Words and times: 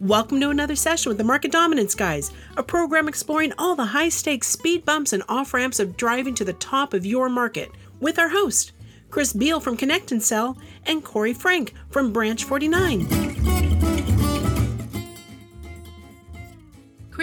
Welcome 0.00 0.40
to 0.40 0.50
another 0.50 0.74
session 0.74 1.10
with 1.10 1.18
the 1.18 1.24
Market 1.24 1.52
Dominance 1.52 1.94
Guys, 1.94 2.32
a 2.56 2.64
program 2.64 3.06
exploring 3.06 3.52
all 3.58 3.76
the 3.76 3.84
high 3.84 4.08
stakes 4.08 4.48
speed 4.48 4.84
bumps 4.84 5.12
and 5.12 5.22
off 5.28 5.54
ramps 5.54 5.78
of 5.78 5.96
driving 5.96 6.34
to 6.34 6.44
the 6.44 6.54
top 6.54 6.94
of 6.94 7.06
your 7.06 7.28
market 7.28 7.70
with 8.00 8.18
our 8.18 8.30
host, 8.30 8.72
Chris 9.08 9.32
Beall 9.32 9.60
from 9.60 9.76
Connect 9.76 10.10
and 10.10 10.20
Sell, 10.20 10.58
and 10.84 11.04
Corey 11.04 11.32
Frank 11.32 11.72
from 11.88 12.12
Branch 12.12 12.42
49. 12.42 13.27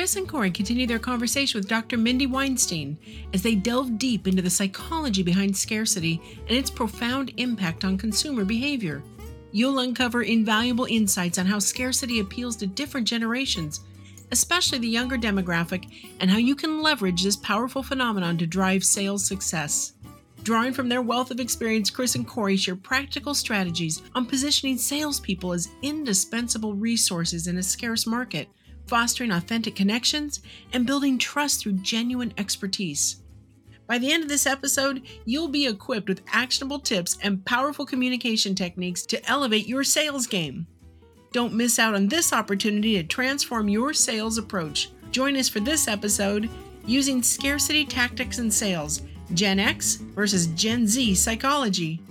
Chris 0.05 0.17
and 0.17 0.29
Corey 0.29 0.51
continue 0.51 0.85
their 0.85 0.99
conversation 0.99 1.59
with 1.59 1.67
Dr. 1.67 1.97
Mindy 1.97 2.27
Weinstein 2.27 2.95
as 3.33 3.41
they 3.41 3.55
delve 3.55 3.97
deep 3.97 4.27
into 4.27 4.43
the 4.43 4.51
psychology 4.51 5.23
behind 5.23 5.57
scarcity 5.57 6.21
and 6.47 6.55
its 6.55 6.69
profound 6.69 7.33
impact 7.37 7.83
on 7.83 7.97
consumer 7.97 8.45
behavior. 8.45 9.01
You'll 9.51 9.79
uncover 9.79 10.21
invaluable 10.21 10.85
insights 10.85 11.39
on 11.39 11.47
how 11.47 11.57
scarcity 11.57 12.19
appeals 12.19 12.55
to 12.57 12.67
different 12.67 13.07
generations, 13.07 13.79
especially 14.31 14.77
the 14.77 14.87
younger 14.87 15.17
demographic, 15.17 15.91
and 16.19 16.29
how 16.29 16.37
you 16.37 16.53
can 16.53 16.83
leverage 16.83 17.23
this 17.23 17.37
powerful 17.37 17.81
phenomenon 17.81 18.37
to 18.37 18.45
drive 18.45 18.83
sales 18.83 19.25
success. 19.25 19.93
Drawing 20.43 20.73
from 20.73 20.87
their 20.87 21.01
wealth 21.01 21.31
of 21.31 21.39
experience, 21.39 21.89
Chris 21.89 22.13
and 22.13 22.27
Corey 22.27 22.57
share 22.57 22.75
practical 22.75 23.33
strategies 23.33 24.03
on 24.13 24.27
positioning 24.27 24.77
salespeople 24.77 25.51
as 25.51 25.69
indispensable 25.81 26.75
resources 26.75 27.47
in 27.47 27.57
a 27.57 27.63
scarce 27.63 28.05
market, 28.05 28.47
fostering 28.87 29.31
authentic 29.31 29.75
connections, 29.75 30.41
and 30.73 30.85
building 30.85 31.17
trust 31.17 31.61
through 31.61 31.73
genuine 31.73 32.33
expertise. 32.37 33.21
By 33.87 33.99
the 33.99 34.11
end 34.11 34.23
of 34.23 34.29
this 34.29 34.47
episode, 34.47 35.03
you'll 35.25 35.47
be 35.47 35.67
equipped 35.67 36.09
with 36.09 36.23
actionable 36.31 36.79
tips 36.79 37.17
and 37.21 37.45
powerful 37.45 37.85
communication 37.85 38.55
techniques 38.55 39.05
to 39.07 39.23
elevate 39.29 39.67
your 39.67 39.83
sales 39.83 40.25
game. 40.25 40.65
Don't 41.31 41.53
miss 41.53 41.77
out 41.77 41.93
on 41.93 42.07
this 42.07 42.33
opportunity 42.33 42.95
to 42.95 43.03
transform 43.03 43.69
your 43.69 43.93
sales 43.93 44.37
approach. 44.37 44.89
Join 45.11 45.35
us 45.35 45.49
for 45.49 45.59
this 45.59 45.87
episode 45.87 46.49
using 46.85 47.21
scarcity 47.21 47.85
tactics 47.85 48.39
in 48.39 48.49
sales 48.49 49.01
Gen 49.33 49.59
X 49.59 49.95
versus 49.95 50.47
Gen 50.47 50.87
Z 50.87 51.15
psychology. 51.15 52.01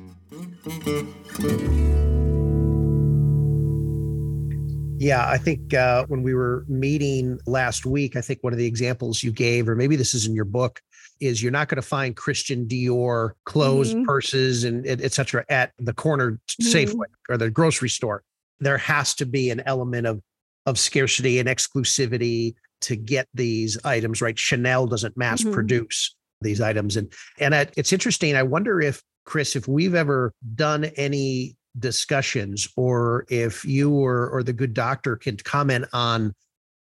Yeah, 5.05 5.29
I 5.29 5.37
think 5.37 5.75
uh, 5.75 6.07
when 6.09 6.23
we 6.23 6.33
were 6.33 6.65
meeting 6.67 7.39
last 7.47 7.85
week, 7.85 8.17
I 8.17 8.23
think 8.23 8.43
one 8.43 8.55
of 8.55 8.59
the 8.59 8.65
examples 8.65 9.23
you 9.23 9.33
gave, 9.33 9.69
or 9.69 9.77
maybe 9.77 9.97
this 9.97 10.15
is 10.15 10.27
in 10.27 10.35
your 10.35 10.47
book, 10.47 10.81
is 11.21 11.43
you're 11.43 11.53
not 11.53 11.69
going 11.69 11.77
to 11.77 11.83
find 11.83 12.17
Christian 12.17 12.67
Dior 12.67 13.33
clothes, 13.45 13.93
mm-hmm. 13.93 14.05
purses, 14.05 14.65
and 14.65 14.87
et 14.87 15.13
cetera 15.13 15.45
at 15.51 15.73
the 15.79 15.93
corner 15.93 16.33
mm-hmm. 16.33 16.65
Safeway 16.67 17.05
or 17.29 17.37
the 17.37 17.51
grocery 17.51 17.91
store. 17.91 18.23
There 18.61 18.79
has 18.79 19.15
to 19.17 19.27
be 19.27 19.51
an 19.51 19.63
element 19.67 20.07
of 20.07 20.23
of 20.65 20.79
scarcity 20.79 21.39
and 21.39 21.51
exclusivity 21.51 22.55
to 22.81 22.97
get 22.97 23.29
these 23.35 23.77
items 23.85 24.23
right. 24.23 24.39
Chanel 24.39 24.87
doesn't 24.87 25.19
mass 25.19 25.43
mm-hmm. 25.43 25.53
produce 25.53 26.17
these 26.41 26.63
items, 26.63 26.97
and 26.97 27.13
and 27.39 27.53
it's 27.77 27.93
interesting. 27.93 28.37
I 28.37 28.43
wonder 28.43 28.81
if 28.81 29.03
Chris, 29.27 29.55
if 29.55 29.69
we've 29.69 29.95
ever 29.95 30.33
done 30.55 30.85
any 30.97 31.57
discussions, 31.79 32.69
or 32.77 33.27
if 33.29 33.65
you 33.65 33.91
or 33.93 34.29
or 34.31 34.43
the 34.43 34.53
good 34.53 34.75
doctor 34.75 35.17
can 35.17 35.37
comment 35.37 35.87
on 35.93 36.35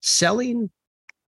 selling 0.00 0.70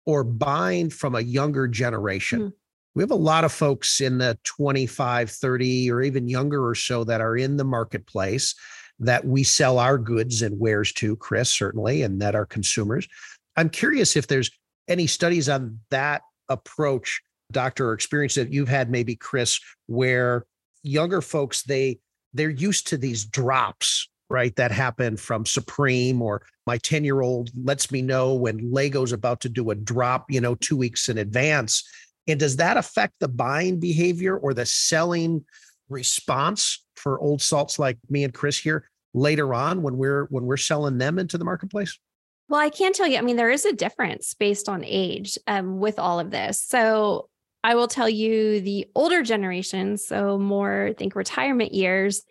or 0.06 0.24
buying 0.24 0.90
from 0.90 1.16
a 1.16 1.22
younger 1.22 1.68
generation. 1.68 2.42
Mm 2.42 2.54
we 2.96 3.02
have 3.02 3.12
a 3.12 3.16
lot 3.16 3.44
of 3.44 3.52
folks 3.52 4.02
in 4.02 4.20
the 4.20 4.38
25, 4.44 5.30
30, 5.30 5.92
or 5.92 6.02
even 6.02 6.28
younger 6.28 6.68
or 6.68 6.76
so 6.76 7.04
that 7.04 7.22
are 7.22 7.36
in 7.36 7.58
the 7.58 7.64
marketplace 7.64 8.56
that 9.00 9.26
we 9.26 9.44
sell 9.44 9.80
our 9.80 9.98
goods 9.98 10.44
and 10.44 10.60
wares 10.60 10.94
to, 10.94 11.16
Chris, 11.16 11.50
certainly, 11.50 12.04
and 12.04 12.22
that 12.22 12.36
are 12.36 12.46
consumers. 12.46 13.08
I'm 13.58 13.70
curious 13.70 14.16
if 14.16 14.28
there's 14.28 14.52
any 14.88 15.08
studies 15.08 15.50
on 15.50 15.80
that 15.90 16.22
approach, 16.50 17.22
doctor, 17.52 17.90
or 17.90 17.94
experience 17.94 18.36
that 18.36 18.54
you've 18.54 18.70
had, 18.70 18.92
maybe, 18.92 19.16
Chris, 19.16 19.60
where 19.88 20.46
younger 20.84 21.22
folks, 21.22 21.64
they 21.64 22.00
they're 22.34 22.50
used 22.50 22.88
to 22.88 22.98
these 22.98 23.26
drops 23.26 24.08
right 24.30 24.56
that 24.56 24.72
happen 24.72 25.18
from 25.18 25.46
supreme 25.46 26.22
or 26.22 26.42
my 26.66 26.78
10 26.78 27.04
year 27.04 27.22
old 27.22 27.50
lets 27.64 27.92
me 27.92 28.02
know 28.02 28.34
when 28.34 28.72
lego's 28.72 29.12
about 29.12 29.40
to 29.42 29.50
do 29.50 29.70
a 29.72 29.76
drop 29.76 30.26
you 30.30 30.42
know 30.42 30.56
two 30.56 30.78
weeks 30.78 31.10
in 31.10 31.18
advance 31.18 31.84
and 32.28 32.40
does 32.40 32.58
that 32.58 32.78
affect 32.78 33.16
the 33.20 33.28
buying 33.28 33.80
behavior 33.80 34.38
or 34.38 34.54
the 34.54 34.66
selling 34.66 35.44
response 35.90 36.84
for 36.96 37.20
old 37.20 37.42
salts 37.42 37.78
like 37.80 37.98
me 38.10 38.24
and 38.24 38.34
Chris 38.34 38.58
here 38.58 38.90
later 39.14 39.54
on 39.54 39.82
when 39.82 39.98
we're 39.98 40.26
when 40.26 40.46
we're 40.46 40.58
selling 40.58 40.98
them 40.98 41.20
into 41.20 41.38
the 41.38 41.46
marketplace? 41.46 41.98
Well, 42.50 42.62
I 42.62 42.70
can 42.70 42.94
tell 42.94 43.08
you, 43.08 43.18
I 43.18 43.22
mean, 43.22 43.36
there 43.36 43.50
is 43.50 43.66
a 43.66 43.74
difference 43.74 44.34
based 44.34 44.70
on 44.70 44.84
age 44.86 45.38
um, 45.48 45.80
with 45.80 45.98
all 45.98 46.20
of 46.20 46.32
this. 46.32 46.62
So 46.62 47.30
I 47.64 47.76
will 47.76 47.88
tell 47.88 48.10
you 48.10 48.60
the 48.60 48.88
older 48.94 49.24
generation, 49.24 49.98
so 49.98 50.38
more 50.38 50.88
I 50.88 50.94
think 50.94 51.16
retirement 51.16 51.74
years, 51.74 52.24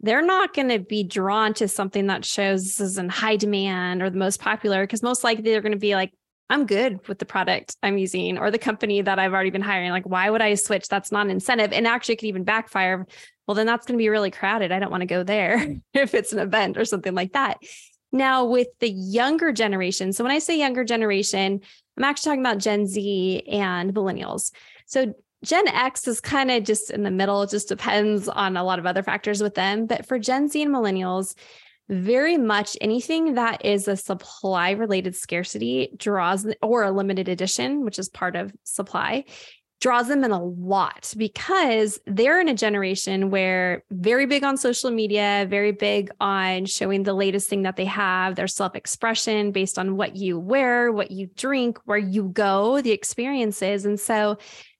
they're 0.00 0.22
not 0.22 0.54
going 0.54 0.68
to 0.68 0.78
be 0.78 1.02
drawn 1.02 1.54
to 1.54 1.68
something 1.68 2.06
that 2.06 2.24
shows 2.24 2.64
this 2.64 2.80
is 2.80 2.98
in 2.98 3.08
high 3.08 3.36
demand 3.36 4.02
or 4.02 4.10
the 4.10 4.18
most 4.18 4.40
popular 4.40 4.84
because 4.84 5.02
most 5.02 5.24
likely 5.24 5.42
they're 5.44 5.60
going 5.60 5.72
to 5.72 5.78
be 5.78 5.94
like, 5.94 6.12
I'm 6.50 6.64
good 6.64 7.06
with 7.08 7.18
the 7.18 7.26
product 7.26 7.76
I'm 7.82 7.98
using 7.98 8.38
or 8.38 8.50
the 8.50 8.58
company 8.58 9.02
that 9.02 9.18
I've 9.18 9.34
already 9.34 9.50
been 9.50 9.60
hiring. 9.60 9.90
Like, 9.90 10.06
why 10.06 10.30
would 10.30 10.40
I 10.40 10.54
switch? 10.54 10.88
That's 10.88 11.12
not 11.12 11.26
an 11.26 11.30
incentive. 11.30 11.72
And 11.72 11.86
actually, 11.86 12.14
it 12.14 12.18
could 12.18 12.28
even 12.28 12.44
backfire. 12.44 13.06
Well, 13.46 13.54
then 13.54 13.66
that's 13.66 13.86
going 13.86 13.98
to 13.98 14.02
be 14.02 14.08
really 14.08 14.30
crowded. 14.30 14.72
I 14.72 14.78
don't 14.78 14.90
want 14.90 15.02
to 15.02 15.06
go 15.06 15.22
there 15.22 15.58
mm. 15.58 15.82
if 15.94 16.14
it's 16.14 16.32
an 16.32 16.38
event 16.38 16.78
or 16.78 16.86
something 16.86 17.14
like 17.14 17.32
that. 17.32 17.58
Now, 18.12 18.46
with 18.46 18.68
the 18.80 18.88
younger 18.88 19.52
generation, 19.52 20.14
so 20.14 20.24
when 20.24 20.32
I 20.32 20.38
say 20.38 20.58
younger 20.58 20.84
generation, 20.84 21.60
I'm 21.98 22.04
actually 22.04 22.30
talking 22.30 22.40
about 22.40 22.58
Gen 22.58 22.86
Z 22.86 23.42
and 23.46 23.92
millennials. 23.92 24.52
So 24.88 25.14
Gen 25.44 25.68
X 25.68 26.08
is 26.08 26.20
kind 26.20 26.50
of 26.50 26.64
just 26.64 26.90
in 26.90 27.04
the 27.04 27.10
middle. 27.10 27.42
It 27.42 27.50
just 27.50 27.68
depends 27.68 28.28
on 28.28 28.56
a 28.56 28.64
lot 28.64 28.80
of 28.80 28.86
other 28.86 29.04
factors 29.04 29.40
with 29.40 29.54
them. 29.54 29.86
But 29.86 30.06
for 30.06 30.18
Gen 30.18 30.48
Z 30.48 30.60
and 30.60 30.74
millennials, 30.74 31.36
very 31.88 32.36
much 32.36 32.76
anything 32.80 33.34
that 33.34 33.64
is 33.64 33.88
a 33.88 33.96
supply 33.96 34.72
related 34.72 35.16
scarcity 35.16 35.90
draws 35.96 36.46
or 36.60 36.82
a 36.82 36.90
limited 36.90 37.28
edition 37.28 37.82
which 37.82 37.98
is 37.98 38.10
part 38.10 38.36
of 38.36 38.52
supply 38.64 39.24
draws 39.80 40.08
them 40.08 40.24
in 40.24 40.32
a 40.32 40.44
lot 40.44 41.14
because 41.16 42.00
they're 42.04 42.40
in 42.40 42.48
a 42.48 42.54
generation 42.54 43.30
where 43.30 43.84
very 43.90 44.26
big 44.26 44.44
on 44.44 44.58
social 44.58 44.90
media 44.90 45.46
very 45.48 45.72
big 45.72 46.10
on 46.20 46.66
showing 46.66 47.04
the 47.04 47.14
latest 47.14 47.48
thing 47.48 47.62
that 47.62 47.76
they 47.76 47.86
have 47.86 48.34
their 48.34 48.48
self 48.48 48.74
expression 48.74 49.50
based 49.50 49.78
on 49.78 49.96
what 49.96 50.14
you 50.14 50.38
wear 50.38 50.92
what 50.92 51.10
you 51.10 51.26
drink 51.36 51.78
where 51.86 51.96
you 51.96 52.24
go 52.24 52.82
the 52.82 52.92
experiences 52.92 53.86
and 53.86 53.98
so 53.98 54.36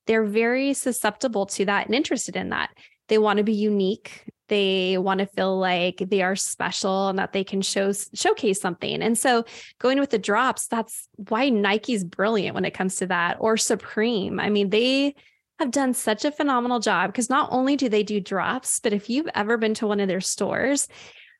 they're 0.08 0.24
very 0.24 0.74
susceptible 0.74 1.46
to 1.46 1.64
that 1.66 1.86
and 1.86 1.94
interested 1.94 2.34
in 2.34 2.48
that 2.48 2.70
they 3.06 3.18
want 3.18 3.36
to 3.36 3.44
be 3.44 3.54
unique 3.54 4.24
they 4.48 4.96
want 4.98 5.20
to 5.20 5.26
feel 5.26 5.58
like 5.58 6.02
they 6.06 6.22
are 6.22 6.34
special 6.34 7.08
and 7.08 7.18
that 7.18 7.32
they 7.32 7.44
can 7.44 7.62
show 7.62 7.92
showcase 7.92 8.60
something. 8.60 9.02
And 9.02 9.16
so 9.16 9.44
going 9.78 10.00
with 10.00 10.10
the 10.10 10.18
drops, 10.18 10.66
that's 10.66 11.08
why 11.28 11.50
Nike's 11.50 12.04
brilliant 12.04 12.54
when 12.54 12.64
it 12.64 12.74
comes 12.74 12.96
to 12.96 13.06
that 13.06 13.36
or 13.40 13.56
Supreme. 13.56 14.40
I 14.40 14.50
mean, 14.50 14.70
they 14.70 15.14
have 15.58 15.70
done 15.70 15.92
such 15.92 16.24
a 16.24 16.32
phenomenal 16.32 16.80
job 16.80 17.12
because 17.12 17.30
not 17.30 17.50
only 17.52 17.76
do 17.76 17.88
they 17.88 18.02
do 18.02 18.20
drops, 18.20 18.80
but 18.80 18.92
if 18.92 19.10
you've 19.10 19.28
ever 19.34 19.56
been 19.56 19.74
to 19.74 19.86
one 19.86 20.00
of 20.00 20.08
their 20.08 20.20
stores, 20.20 20.88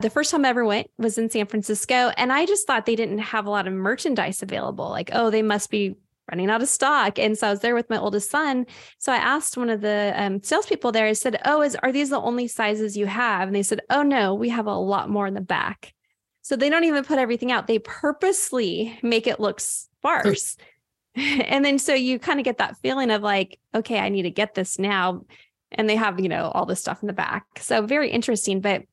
the 0.00 0.11
first 0.11 0.31
time 0.31 0.45
I 0.45 0.50
ever 0.50 0.65
went 0.65 0.89
was 0.99 1.19
in 1.19 1.31
San 1.31 1.47
Francisco, 1.47 2.12
and 2.17 2.33
I 2.33 2.47
just 2.47 2.67
thought 2.67 2.87
they 2.87 2.95
didn't 2.95 3.19
have 3.19 3.47
a 3.47 3.50
lot 3.50 3.67
of 3.67 3.73
merchandise 3.73 4.43
available. 4.43 4.89
Like, 4.91 5.11
oh, 5.12 5.31
they 5.31 5.43
must 5.43 5.71
be 5.71 5.97
running 6.31 6.50
out 6.50 6.62
of 6.62 6.69
stock. 6.69 7.19
And 7.19 7.37
so 7.37 7.49
I 7.49 7.50
was 7.50 7.61
there 7.61 7.75
with 7.75 7.91
my 7.91 7.99
oldest 7.99 8.31
son. 8.31 8.66
So 8.99 9.12
I 9.12 9.16
asked 9.16 9.56
one 9.56 9.71
of 9.71 9.81
the 9.81 10.12
um, 10.16 10.43
salespeople 10.43 10.93
there, 10.93 11.06
I 11.06 11.12
said, 11.12 11.41
Oh, 11.44 11.62
is 11.62 11.77
are 11.77 11.93
these 11.93 12.11
the 12.11 12.21
only 12.21 12.49
sizes 12.49 12.97
you 12.97 13.06
have? 13.06 13.49
And 13.49 13.56
they 13.56 13.62
said, 13.62 13.81
Oh 13.91 14.02
no, 14.02 14.35
we 14.35 14.49
have 14.50 14.67
a 14.67 14.75
lot 14.75 15.11
more 15.11 15.26
in 15.26 15.35
the 15.35 15.41
back. 15.41 15.94
So 16.43 16.56
they 16.56 16.70
don't 16.70 16.85
even 16.85 17.05
put 17.05 17.19
everything 17.19 17.52
out. 17.52 17.67
They 17.67 17.79
purposely 17.79 18.99
make 19.02 19.26
it 19.26 19.41
look 19.41 19.61
sparse. 19.61 20.56
and 21.14 21.64
then 21.64 21.79
so 21.79 21.94
you 21.94 22.19
kind 22.19 22.41
of 22.41 22.44
get 22.44 22.58
that 22.58 22.79
feeling 22.79 23.11
of 23.11 23.23
like, 23.23 23.58
okay, 23.75 23.99
I 23.99 24.08
need 24.08 24.23
to 24.23 24.31
get 24.31 24.55
this 24.55 24.79
now. 24.79 25.25
And 25.73 25.88
they 25.88 25.97
have, 25.97 26.19
you 26.20 26.29
know, 26.29 26.50
all 26.55 26.64
this 26.64 26.81
stuff 26.81 27.02
in 27.02 27.06
the 27.06 27.12
back. 27.12 27.44
So 27.58 27.82
very 27.85 28.11
interesting, 28.11 28.61
but 28.61 28.85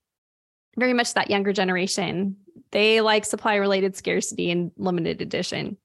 very 0.77 0.93
much 0.93 1.13
that 1.13 1.29
younger 1.29 1.53
generation. 1.53 2.37
They 2.71 2.99
like 2.99 3.23
supply 3.23 3.55
related 3.55 3.95
scarcity 3.95 4.51
and 4.51 4.71
limited 4.77 5.21
edition. 5.21 5.77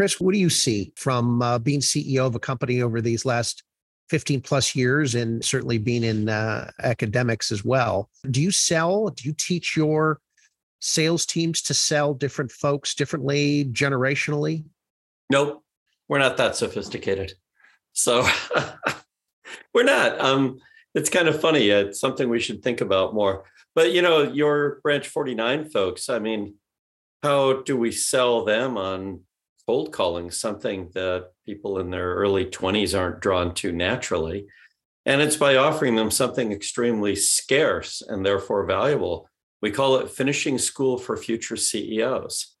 Chris, 0.00 0.18
what 0.18 0.32
do 0.32 0.40
you 0.40 0.48
see 0.48 0.94
from 0.96 1.42
uh, 1.42 1.58
being 1.58 1.80
CEO 1.80 2.24
of 2.24 2.34
a 2.34 2.38
company 2.38 2.80
over 2.80 3.02
these 3.02 3.26
last 3.26 3.64
15 4.08 4.40
plus 4.40 4.74
years 4.74 5.14
and 5.14 5.44
certainly 5.44 5.76
being 5.76 6.04
in 6.04 6.30
uh, 6.30 6.70
academics 6.82 7.52
as 7.52 7.66
well? 7.66 8.08
Do 8.30 8.40
you 8.40 8.50
sell? 8.50 9.10
Do 9.10 9.28
you 9.28 9.34
teach 9.36 9.76
your 9.76 10.18
sales 10.80 11.26
teams 11.26 11.60
to 11.60 11.74
sell 11.74 12.14
different 12.14 12.50
folks 12.50 12.94
differently, 12.94 13.66
generationally? 13.66 14.64
Nope, 15.28 15.62
we're 16.08 16.18
not 16.18 16.38
that 16.38 16.56
sophisticated. 16.56 17.34
So 17.92 18.26
we're 19.74 19.84
not. 19.84 20.18
Um, 20.18 20.60
it's 20.94 21.10
kind 21.10 21.28
of 21.28 21.38
funny. 21.38 21.68
It's 21.68 22.00
something 22.00 22.30
we 22.30 22.40
should 22.40 22.62
think 22.62 22.80
about 22.80 23.12
more. 23.12 23.44
But 23.74 23.92
you 23.92 24.00
know, 24.00 24.22
your 24.22 24.80
branch 24.82 25.08
49 25.08 25.68
folks, 25.68 26.08
I 26.08 26.20
mean, 26.20 26.54
how 27.22 27.60
do 27.60 27.76
we 27.76 27.92
sell 27.92 28.46
them 28.46 28.78
on 28.78 29.24
cold 29.70 29.92
calling, 29.92 30.32
something 30.32 30.90
that 30.94 31.30
people 31.46 31.78
in 31.78 31.90
their 31.90 32.16
early 32.16 32.44
20s 32.44 32.98
aren't 32.98 33.20
drawn 33.20 33.54
to 33.54 33.70
naturally? 33.70 34.44
And 35.06 35.20
it's 35.20 35.36
by 35.36 35.54
offering 35.54 35.94
them 35.94 36.10
something 36.10 36.50
extremely 36.50 37.14
scarce 37.14 38.02
and 38.02 38.26
therefore 38.26 38.66
valuable. 38.66 39.28
We 39.62 39.70
call 39.70 39.98
it 39.98 40.10
finishing 40.10 40.58
school 40.58 40.98
for 40.98 41.16
future 41.16 41.56
CEOs. 41.56 42.56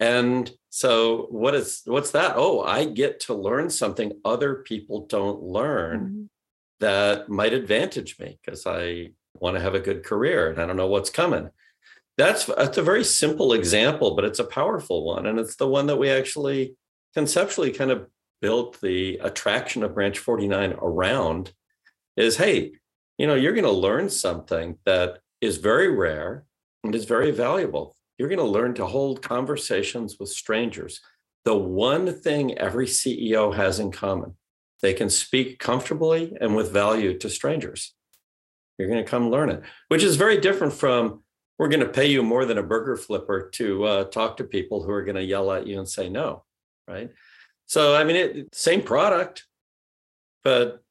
And 0.00 0.50
so 0.70 1.26
what 1.28 1.54
is 1.54 1.82
what's 1.84 2.12
that? 2.12 2.32
Oh, 2.36 2.62
I 2.62 2.86
get 2.86 3.20
to 3.26 3.34
learn 3.34 3.68
something 3.68 4.12
other 4.24 4.54
people 4.54 5.04
don't 5.06 5.42
learn 5.42 6.00
mm-hmm. 6.00 6.24
that 6.80 7.28
might 7.28 7.52
advantage 7.52 8.18
me 8.18 8.38
because 8.42 8.66
I 8.66 9.10
want 9.34 9.56
to 9.56 9.62
have 9.62 9.74
a 9.74 9.86
good 9.88 10.02
career 10.02 10.50
and 10.50 10.58
I 10.62 10.66
don't 10.66 10.78
know 10.78 10.86
what's 10.94 11.10
coming. 11.10 11.50
That's 12.18 12.44
that's 12.46 12.78
a 12.78 12.82
very 12.82 13.04
simple 13.04 13.52
example, 13.52 14.14
but 14.14 14.24
it's 14.24 14.38
a 14.38 14.44
powerful 14.44 15.04
one. 15.04 15.26
And 15.26 15.38
it's 15.38 15.56
the 15.56 15.68
one 15.68 15.86
that 15.86 15.96
we 15.96 16.10
actually 16.10 16.76
conceptually 17.14 17.72
kind 17.72 17.90
of 17.90 18.06
built 18.40 18.80
the 18.80 19.18
attraction 19.18 19.82
of 19.82 19.94
branch 19.94 20.18
49 20.18 20.74
around 20.80 21.52
is 22.16 22.36
hey, 22.36 22.72
you 23.18 23.26
know, 23.26 23.34
you're 23.34 23.54
going 23.54 23.64
to 23.64 23.70
learn 23.70 24.10
something 24.10 24.78
that 24.84 25.18
is 25.40 25.58
very 25.58 25.88
rare 25.88 26.44
and 26.84 26.94
is 26.94 27.04
very 27.04 27.30
valuable. 27.30 27.96
You're 28.18 28.28
going 28.28 28.38
to 28.38 28.44
learn 28.44 28.74
to 28.74 28.86
hold 28.86 29.22
conversations 29.22 30.18
with 30.18 30.28
strangers. 30.28 31.00
The 31.44 31.56
one 31.56 32.12
thing 32.12 32.58
every 32.58 32.86
CEO 32.86 33.54
has 33.54 33.80
in 33.80 33.90
common, 33.90 34.36
they 34.80 34.92
can 34.92 35.10
speak 35.10 35.58
comfortably 35.58 36.36
and 36.40 36.54
with 36.54 36.72
value 36.72 37.18
to 37.18 37.30
strangers. 37.30 37.94
You're 38.78 38.88
going 38.88 39.04
to 39.04 39.10
come 39.10 39.30
learn 39.30 39.50
it, 39.50 39.62
which 39.88 40.02
is 40.02 40.16
very 40.16 40.38
different 40.38 40.72
from 40.72 41.22
we're 41.62 41.68
going 41.68 41.78
to 41.78 41.86
pay 41.86 42.06
you 42.06 42.24
more 42.24 42.44
than 42.44 42.58
a 42.58 42.62
burger 42.62 42.96
flipper 42.96 43.48
to 43.50 43.84
uh, 43.84 44.04
talk 44.06 44.36
to 44.36 44.42
people 44.42 44.82
who 44.82 44.90
are 44.90 45.04
going 45.04 45.14
to 45.14 45.22
yell 45.22 45.52
at 45.52 45.64
you 45.64 45.78
and 45.78 45.88
say 45.88 46.08
no, 46.08 46.42
right? 46.88 47.08
So, 47.66 47.94
I 47.94 48.02
mean, 48.02 48.16
it, 48.16 48.52
same 48.52 48.82
product, 48.82 49.46
but 50.42 50.82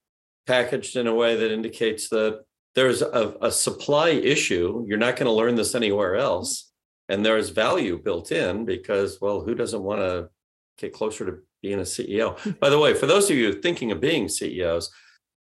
packaged 0.47 0.95
in 0.95 1.07
a 1.07 1.13
way 1.13 1.35
that 1.35 1.51
indicates 1.51 2.07
that 2.07 2.45
there's 2.73 3.01
a, 3.01 3.35
a 3.41 3.51
supply 3.51 4.11
issue. 4.11 4.85
You're 4.87 4.97
not 4.97 5.17
going 5.17 5.25
to 5.25 5.33
learn 5.33 5.55
this 5.55 5.75
anywhere 5.75 6.15
else. 6.15 6.71
And 7.09 7.25
there's 7.25 7.49
value 7.49 8.01
built 8.01 8.31
in 8.31 8.63
because, 8.63 9.17
well, 9.19 9.41
who 9.41 9.53
doesn't 9.53 9.83
want 9.83 9.99
to 9.99 10.29
get 10.77 10.93
closer 10.93 11.25
to 11.25 11.39
being 11.61 11.79
a 11.79 11.81
CEO? 11.81 12.37
By 12.61 12.69
the 12.69 12.79
way, 12.79 12.93
for 12.93 13.07
those 13.07 13.29
of 13.29 13.35
you 13.35 13.51
thinking 13.51 13.91
of 13.91 13.99
being 13.99 14.29
CEOs, 14.29 14.89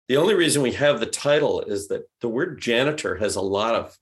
the 0.07 0.15
only 0.15 0.35
reason 0.35 0.61
we 0.61 0.71
have 0.71 1.01
the 1.01 1.05
title 1.05 1.59
is 1.59 1.89
that 1.89 2.09
the 2.21 2.29
word 2.29 2.61
janitor 2.61 3.17
has 3.17 3.35
a 3.35 3.41
lot 3.41 3.75
of 3.75 3.97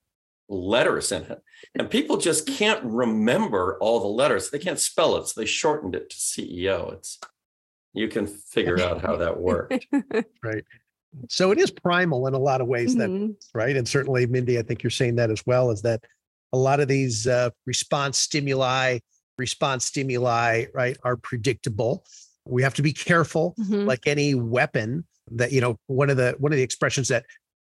letters 0.49 1.11
in 1.11 1.23
it. 1.23 1.41
And 1.77 1.89
people 1.89 2.17
just 2.17 2.47
can't 2.47 2.83
remember 2.83 3.77
all 3.79 3.99
the 3.99 4.07
letters. 4.07 4.49
They 4.49 4.59
can't 4.59 4.79
spell 4.79 5.17
it. 5.17 5.27
So 5.27 5.41
they 5.41 5.45
shortened 5.45 5.95
it 5.95 6.09
to 6.09 6.15
CEO. 6.15 6.93
It's 6.93 7.19
you 7.93 8.07
can 8.07 8.27
figure 8.27 8.79
out 8.81 9.01
how 9.01 9.15
that 9.15 9.39
worked. 9.39 9.87
right. 10.43 10.63
So 11.29 11.51
it 11.51 11.57
is 11.57 11.71
primal 11.71 12.27
in 12.27 12.33
a 12.33 12.39
lot 12.39 12.59
of 12.59 12.67
ways 12.67 12.95
mm-hmm. 12.95 13.27
that 13.27 13.35
right. 13.53 13.75
And 13.75 13.87
certainly 13.87 14.25
Mindy, 14.25 14.59
I 14.59 14.63
think 14.63 14.83
you're 14.83 14.89
saying 14.89 15.15
that 15.15 15.31
as 15.31 15.45
well, 15.45 15.71
is 15.71 15.81
that 15.83 16.03
a 16.51 16.57
lot 16.57 16.79
of 16.79 16.87
these 16.87 17.25
uh, 17.25 17.49
response 17.65 18.17
stimuli, 18.17 18.99
response 19.37 19.85
stimuli, 19.85 20.65
right, 20.73 20.97
are 21.03 21.15
predictable. 21.15 22.05
We 22.45 22.63
have 22.63 22.73
to 22.75 22.81
be 22.81 22.93
careful, 22.93 23.55
mm-hmm. 23.59 23.85
like 23.85 24.07
any 24.07 24.35
weapon 24.35 25.05
that, 25.31 25.51
you 25.51 25.61
know, 25.61 25.79
one 25.87 26.09
of 26.09 26.17
the 26.17 26.35
one 26.37 26.51
of 26.51 26.57
the 26.57 26.63
expressions 26.63 27.07
that 27.07 27.25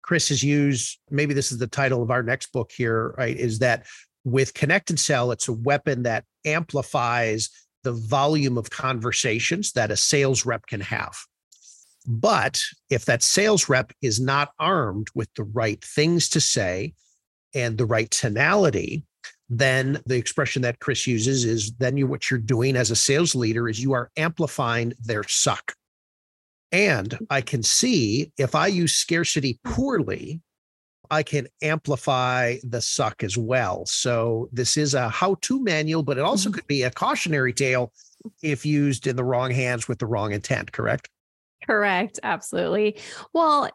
Chris 0.07 0.30
has 0.30 0.42
used, 0.42 1.00
maybe 1.12 1.33
this 1.33 1.51
is 1.51 1.57
the 1.57 1.68
title 1.68 2.01
of 2.01 2.09
our 2.09 2.24
next 2.24 2.54
book 2.54 2.71
here, 2.71 3.13
right? 3.18 3.36
Is 3.36 3.59
that 3.59 3.86
with 4.24 4.54
Connect 4.54 4.89
and 4.89 5.00
Sell, 5.00 5.31
it's 5.31 5.50
a 5.50 5.54
weapon 5.54 6.04
that 6.04 6.24
amplifies 6.45 7.50
the 7.83 7.92
volume 7.92 8.57
of 8.57 8.69
conversations 8.69 9.74
that 9.74 9.92
a 9.92 9.98
sales 9.98 10.45
rep 10.45 10.65
can 10.65 10.80
have. 10.80 11.13
But 12.07 12.57
if 12.89 13.04
that 13.04 13.21
sales 13.21 13.68
rep 13.68 13.92
is 14.01 14.18
not 14.18 14.51
armed 14.59 15.07
with 15.13 15.27
the 15.36 15.44
right 15.44 15.83
things 15.83 16.30
to 16.30 16.39
say 16.39 16.94
and 17.54 17.77
the 17.77 17.86
right 17.86 18.09
tonality, 18.09 19.04
then 19.50 20.01
the 20.06 20.15
expression 20.15 20.62
that 20.62 20.80
Chris 20.80 21.06
uses 21.06 21.44
is 21.44 21.74
then 21.80 21.98
you 21.98 22.07
what 22.07 22.31
you're 22.31 22.39
doing 22.39 22.77
as 22.77 22.92
a 22.92 22.95
sales 22.95 23.36
leader 23.36 23.68
is 23.68 23.83
you 23.83 23.92
are 23.92 24.09
amplifying 24.15 24.94
their 25.04 25.24
suck. 25.24 25.74
And 26.72 27.10
mm. 27.12 27.28
I 27.30 27.42
can 27.42 27.64
see 27.64 28.31
if 28.38 28.56
I 28.56 28.68
use 28.68 28.94
scarcity 28.94 29.60
poorly, 29.64 30.42
I 31.10 31.24
can 31.24 31.48
amplify 31.62 32.58
the 32.64 32.81
suck 32.81 33.24
as 33.24 33.38
well. 33.38 33.86
So 33.86 34.50
this 34.52 34.78
is 34.78 34.94
a 34.94 35.10
how-to 35.10 35.64
manual, 35.64 36.04
but 36.04 36.18
it 36.18 36.24
also 36.24 36.50
mm-hmm. 36.50 36.56
could 36.56 36.68
be 36.68 36.84
a 36.84 36.92
cautionary 36.92 37.54
tale 37.54 37.94
if 38.42 38.66
used 38.66 39.08
in 39.08 39.16
the 39.16 39.24
wrong 39.24 39.52
hands 39.52 39.88
with 39.88 40.00
the 40.00 40.06
wrong 40.06 40.34
intent, 40.34 40.72
correct? 40.72 41.10
Correct. 41.66 42.19
Absolutely. 42.24 43.00
Well, 43.34 43.69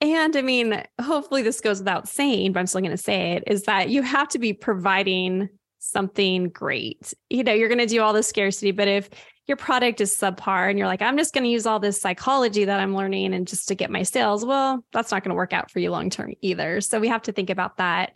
and 0.00 0.36
I 0.36 0.42
mean, 0.42 0.82
hopefully 1.00 1.42
this 1.42 1.60
goes 1.60 1.78
without 1.78 2.08
saying, 2.08 2.52
but 2.52 2.60
I'm 2.60 2.66
still 2.66 2.82
going 2.82 2.90
to 2.90 2.98
say 2.98 3.32
it 3.32 3.44
is 3.46 3.62
that 3.62 3.88
you 3.88 4.02
have 4.02 4.28
to 4.28 4.38
be 4.38 4.52
providing 4.52 5.48
something 5.86 6.48
great. 6.48 7.14
You 7.30 7.44
know, 7.44 7.52
you're 7.52 7.68
going 7.68 7.78
to 7.78 7.86
do 7.86 8.02
all 8.02 8.12
the 8.12 8.22
scarcity, 8.22 8.70
but 8.70 8.88
if 8.88 9.10
your 9.46 9.56
product 9.56 10.00
is 10.00 10.16
subpar 10.16 10.68
and 10.68 10.78
you're 10.78 10.88
like, 10.88 11.02
I'm 11.02 11.16
just 11.16 11.32
going 11.32 11.44
to 11.44 11.50
use 11.50 11.66
all 11.66 11.78
this 11.78 12.00
psychology 12.00 12.64
that 12.64 12.80
I'm 12.80 12.96
learning 12.96 13.32
and 13.32 13.46
just 13.46 13.68
to 13.68 13.74
get 13.74 13.90
my 13.90 14.02
sales, 14.02 14.44
well, 14.44 14.84
that's 14.92 15.12
not 15.12 15.22
going 15.22 15.30
to 15.30 15.36
work 15.36 15.52
out 15.52 15.70
for 15.70 15.78
you 15.78 15.90
long 15.90 16.10
term 16.10 16.34
either. 16.40 16.80
So 16.80 16.98
we 16.98 17.08
have 17.08 17.22
to 17.22 17.32
think 17.32 17.50
about 17.50 17.76
that. 17.76 18.14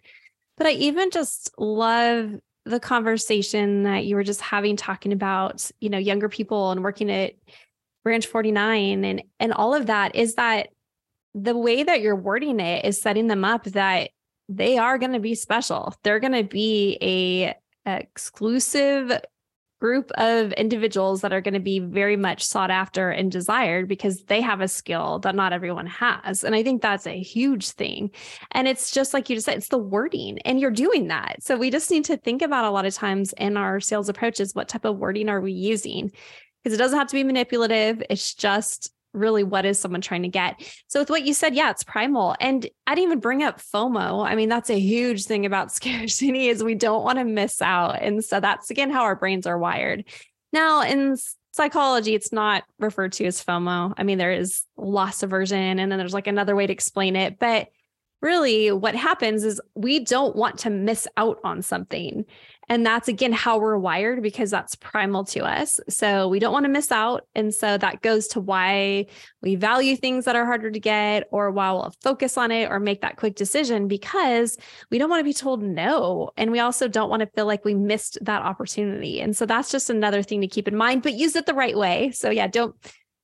But 0.56 0.66
I 0.66 0.72
even 0.72 1.10
just 1.10 1.50
love 1.56 2.34
the 2.64 2.80
conversation 2.80 3.84
that 3.84 4.04
you 4.04 4.16
were 4.16 4.24
just 4.24 4.40
having 4.40 4.76
talking 4.76 5.12
about, 5.12 5.70
you 5.80 5.88
know, 5.88 5.98
younger 5.98 6.28
people 6.28 6.72
and 6.72 6.82
working 6.82 7.10
at 7.10 7.34
branch 8.02 8.26
49 8.26 9.04
and 9.04 9.22
and 9.38 9.52
all 9.52 9.74
of 9.74 9.86
that 9.86 10.16
is 10.16 10.34
that 10.34 10.68
the 11.34 11.56
way 11.56 11.82
that 11.82 12.00
you're 12.00 12.16
wording 12.16 12.60
it 12.60 12.84
is 12.84 13.00
setting 13.00 13.26
them 13.26 13.44
up 13.44 13.64
that 13.64 14.10
they 14.50 14.76
are 14.76 14.98
going 14.98 15.12
to 15.12 15.20
be 15.20 15.34
special. 15.34 15.94
They're 16.02 16.20
going 16.20 16.32
to 16.32 16.44
be 16.44 16.98
a 17.00 17.54
exclusive 17.86 19.20
group 19.80 20.10
of 20.16 20.52
individuals 20.52 21.22
that 21.22 21.32
are 21.32 21.40
going 21.40 21.54
to 21.54 21.60
be 21.60 21.78
very 21.78 22.16
much 22.16 22.44
sought 22.44 22.70
after 22.70 23.08
and 23.08 23.32
desired 23.32 23.88
because 23.88 24.24
they 24.24 24.42
have 24.42 24.60
a 24.60 24.68
skill 24.68 25.18
that 25.20 25.34
not 25.34 25.54
everyone 25.54 25.86
has. 25.86 26.44
And 26.44 26.54
I 26.54 26.62
think 26.62 26.82
that's 26.82 27.06
a 27.06 27.18
huge 27.18 27.70
thing. 27.70 28.10
And 28.50 28.68
it's 28.68 28.90
just 28.90 29.14
like 29.14 29.30
you 29.30 29.36
just 29.36 29.46
said, 29.46 29.56
it's 29.56 29.68
the 29.68 29.78
wording, 29.78 30.38
and 30.40 30.60
you're 30.60 30.70
doing 30.70 31.08
that. 31.08 31.42
So 31.42 31.56
we 31.56 31.70
just 31.70 31.90
need 31.90 32.04
to 32.06 32.18
think 32.18 32.42
about 32.42 32.66
a 32.66 32.70
lot 32.70 32.84
of 32.84 32.92
times 32.92 33.32
in 33.38 33.56
our 33.56 33.80
sales 33.80 34.10
approaches 34.10 34.54
what 34.54 34.68
type 34.68 34.84
of 34.84 34.98
wording 34.98 35.30
are 35.30 35.40
we 35.40 35.52
using? 35.52 36.12
Because 36.62 36.74
it 36.74 36.82
doesn't 36.82 36.98
have 36.98 37.08
to 37.08 37.16
be 37.16 37.24
manipulative, 37.24 38.02
it's 38.10 38.34
just 38.34 38.92
really 39.12 39.42
what 39.42 39.64
is 39.64 39.78
someone 39.78 40.00
trying 40.00 40.22
to 40.22 40.28
get. 40.28 40.60
So 40.88 41.00
with 41.00 41.10
what 41.10 41.24
you 41.24 41.34
said 41.34 41.54
yeah 41.54 41.70
it's 41.70 41.84
primal. 41.84 42.36
And 42.40 42.68
I 42.86 42.94
didn't 42.94 43.08
even 43.08 43.20
bring 43.20 43.42
up 43.42 43.60
fomo. 43.60 44.26
I 44.26 44.34
mean 44.34 44.48
that's 44.48 44.70
a 44.70 44.78
huge 44.78 45.24
thing 45.24 45.46
about 45.46 45.72
scarcity 45.74 46.48
is 46.48 46.62
we 46.62 46.74
don't 46.74 47.04
want 47.04 47.18
to 47.18 47.24
miss 47.24 47.60
out. 47.62 48.02
And 48.02 48.24
so 48.24 48.40
that's 48.40 48.70
again 48.70 48.90
how 48.90 49.02
our 49.02 49.16
brains 49.16 49.46
are 49.46 49.58
wired. 49.58 50.04
Now 50.52 50.82
in 50.82 51.16
psychology 51.52 52.14
it's 52.14 52.32
not 52.32 52.64
referred 52.78 53.12
to 53.12 53.24
as 53.24 53.44
fomo. 53.44 53.92
I 53.96 54.02
mean 54.02 54.18
there 54.18 54.32
is 54.32 54.62
loss 54.76 55.22
aversion 55.22 55.78
and 55.78 55.90
then 55.90 55.98
there's 55.98 56.14
like 56.14 56.26
another 56.26 56.54
way 56.54 56.66
to 56.66 56.72
explain 56.72 57.16
it. 57.16 57.38
But 57.38 57.68
really 58.22 58.70
what 58.70 58.94
happens 58.94 59.44
is 59.44 59.60
we 59.74 60.00
don't 60.00 60.36
want 60.36 60.58
to 60.58 60.70
miss 60.70 61.08
out 61.16 61.38
on 61.42 61.62
something 61.62 62.24
and 62.70 62.86
that's 62.86 63.08
again 63.08 63.32
how 63.32 63.58
we're 63.58 63.76
wired 63.76 64.22
because 64.22 64.48
that's 64.48 64.76
primal 64.76 65.24
to 65.24 65.40
us. 65.40 65.80
So 65.88 66.28
we 66.28 66.38
don't 66.38 66.52
want 66.52 66.64
to 66.64 66.70
miss 66.70 66.92
out. 66.92 67.26
And 67.34 67.52
so 67.52 67.76
that 67.76 68.00
goes 68.00 68.28
to 68.28 68.40
why 68.40 69.06
we 69.42 69.56
value 69.56 69.96
things 69.96 70.24
that 70.24 70.36
are 70.36 70.46
harder 70.46 70.70
to 70.70 70.78
get 70.78 71.26
or 71.32 71.50
why 71.50 71.72
we'll 71.72 71.92
focus 72.00 72.38
on 72.38 72.52
it 72.52 72.70
or 72.70 72.78
make 72.78 73.00
that 73.00 73.16
quick 73.16 73.34
decision 73.34 73.88
because 73.88 74.56
we 74.88 74.98
don't 74.98 75.10
want 75.10 75.18
to 75.18 75.24
be 75.24 75.34
told 75.34 75.64
no. 75.64 76.30
And 76.36 76.52
we 76.52 76.60
also 76.60 76.86
don't 76.86 77.10
want 77.10 77.20
to 77.20 77.26
feel 77.26 77.44
like 77.44 77.64
we 77.64 77.74
missed 77.74 78.18
that 78.22 78.42
opportunity. 78.42 79.20
And 79.20 79.36
so 79.36 79.46
that's 79.46 79.72
just 79.72 79.90
another 79.90 80.22
thing 80.22 80.40
to 80.40 80.46
keep 80.46 80.68
in 80.68 80.76
mind, 80.76 81.02
but 81.02 81.14
use 81.14 81.34
it 81.34 81.46
the 81.46 81.54
right 81.54 81.76
way. 81.76 82.12
So 82.12 82.30
yeah, 82.30 82.46
don't 82.46 82.76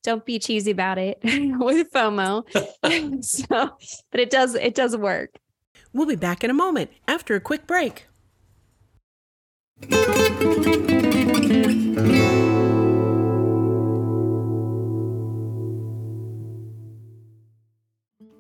don't 0.03 0.27
be 0.27 0.41
cheesy 0.41 0.73
about 0.73 0.99
it 0.99 1.21
with 1.23 1.93
FOMO. 1.93 3.25
so, 3.25 3.71
but 4.11 4.21
it 4.21 4.31
does 4.31 4.57
it 4.57 4.75
does 4.75 4.97
work. 4.97 5.39
We'll 5.93 6.07
be 6.07 6.17
back 6.17 6.43
in 6.43 6.51
a 6.51 6.55
moment 6.55 6.91
after 7.07 7.37
a 7.37 7.41
quick 7.41 7.69
break. 7.69 8.07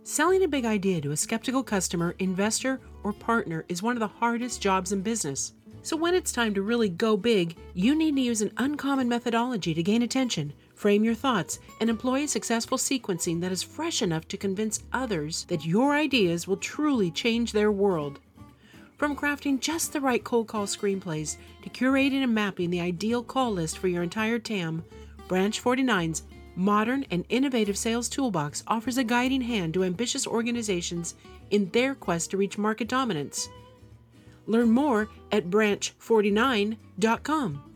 Selling 0.02 0.44
a 0.44 0.48
big 0.48 0.64
idea 0.64 1.00
to 1.00 1.10
a 1.10 1.16
skeptical 1.16 1.62
customer, 1.62 2.14
investor, 2.18 2.80
or 3.02 3.12
partner 3.12 3.64
is 3.68 3.82
one 3.82 3.96
of 3.96 4.00
the 4.00 4.06
hardest 4.06 4.62
jobs 4.62 4.92
in 4.92 5.02
business. 5.02 5.52
So, 5.82 5.96
when 5.96 6.14
it's 6.14 6.32
time 6.32 6.54
to 6.54 6.62
really 6.62 6.88
go 6.88 7.16
big, 7.16 7.56
you 7.74 7.94
need 7.94 8.16
to 8.16 8.22
use 8.22 8.40
an 8.40 8.52
uncommon 8.56 9.08
methodology 9.08 9.74
to 9.74 9.82
gain 9.82 10.02
attention, 10.02 10.52
Frame 10.76 11.04
your 11.04 11.14
thoughts 11.14 11.58
and 11.80 11.88
employ 11.88 12.24
a 12.24 12.28
successful 12.28 12.76
sequencing 12.76 13.40
that 13.40 13.50
is 13.50 13.62
fresh 13.62 14.02
enough 14.02 14.28
to 14.28 14.36
convince 14.36 14.84
others 14.92 15.44
that 15.44 15.64
your 15.64 15.94
ideas 15.94 16.46
will 16.46 16.58
truly 16.58 17.10
change 17.10 17.52
their 17.52 17.72
world. 17.72 18.20
From 18.96 19.14
crafting 19.14 19.60
just 19.60 19.92
the 19.92 20.00
right 20.00 20.24
cold 20.24 20.48
call 20.48 20.66
screenplays 20.66 21.36
to 21.62 21.68
curating 21.68 22.22
and 22.22 22.34
mapping 22.34 22.70
the 22.70 22.80
ideal 22.80 23.22
call 23.22 23.52
list 23.52 23.76
for 23.76 23.88
your 23.88 24.02
entire 24.02 24.38
TAM, 24.38 24.82
Branch 25.28 25.62
49's 25.62 26.22
modern 26.54 27.04
and 27.10 27.26
innovative 27.28 27.76
sales 27.76 28.08
toolbox 28.08 28.64
offers 28.66 28.96
a 28.96 29.04
guiding 29.04 29.42
hand 29.42 29.74
to 29.74 29.84
ambitious 29.84 30.26
organizations 30.26 31.14
in 31.50 31.68
their 31.70 31.94
quest 31.94 32.30
to 32.30 32.38
reach 32.38 32.56
market 32.56 32.88
dominance. 32.88 33.50
Learn 34.46 34.70
more 34.70 35.10
at 35.30 35.50
branch49.com. 35.50 37.75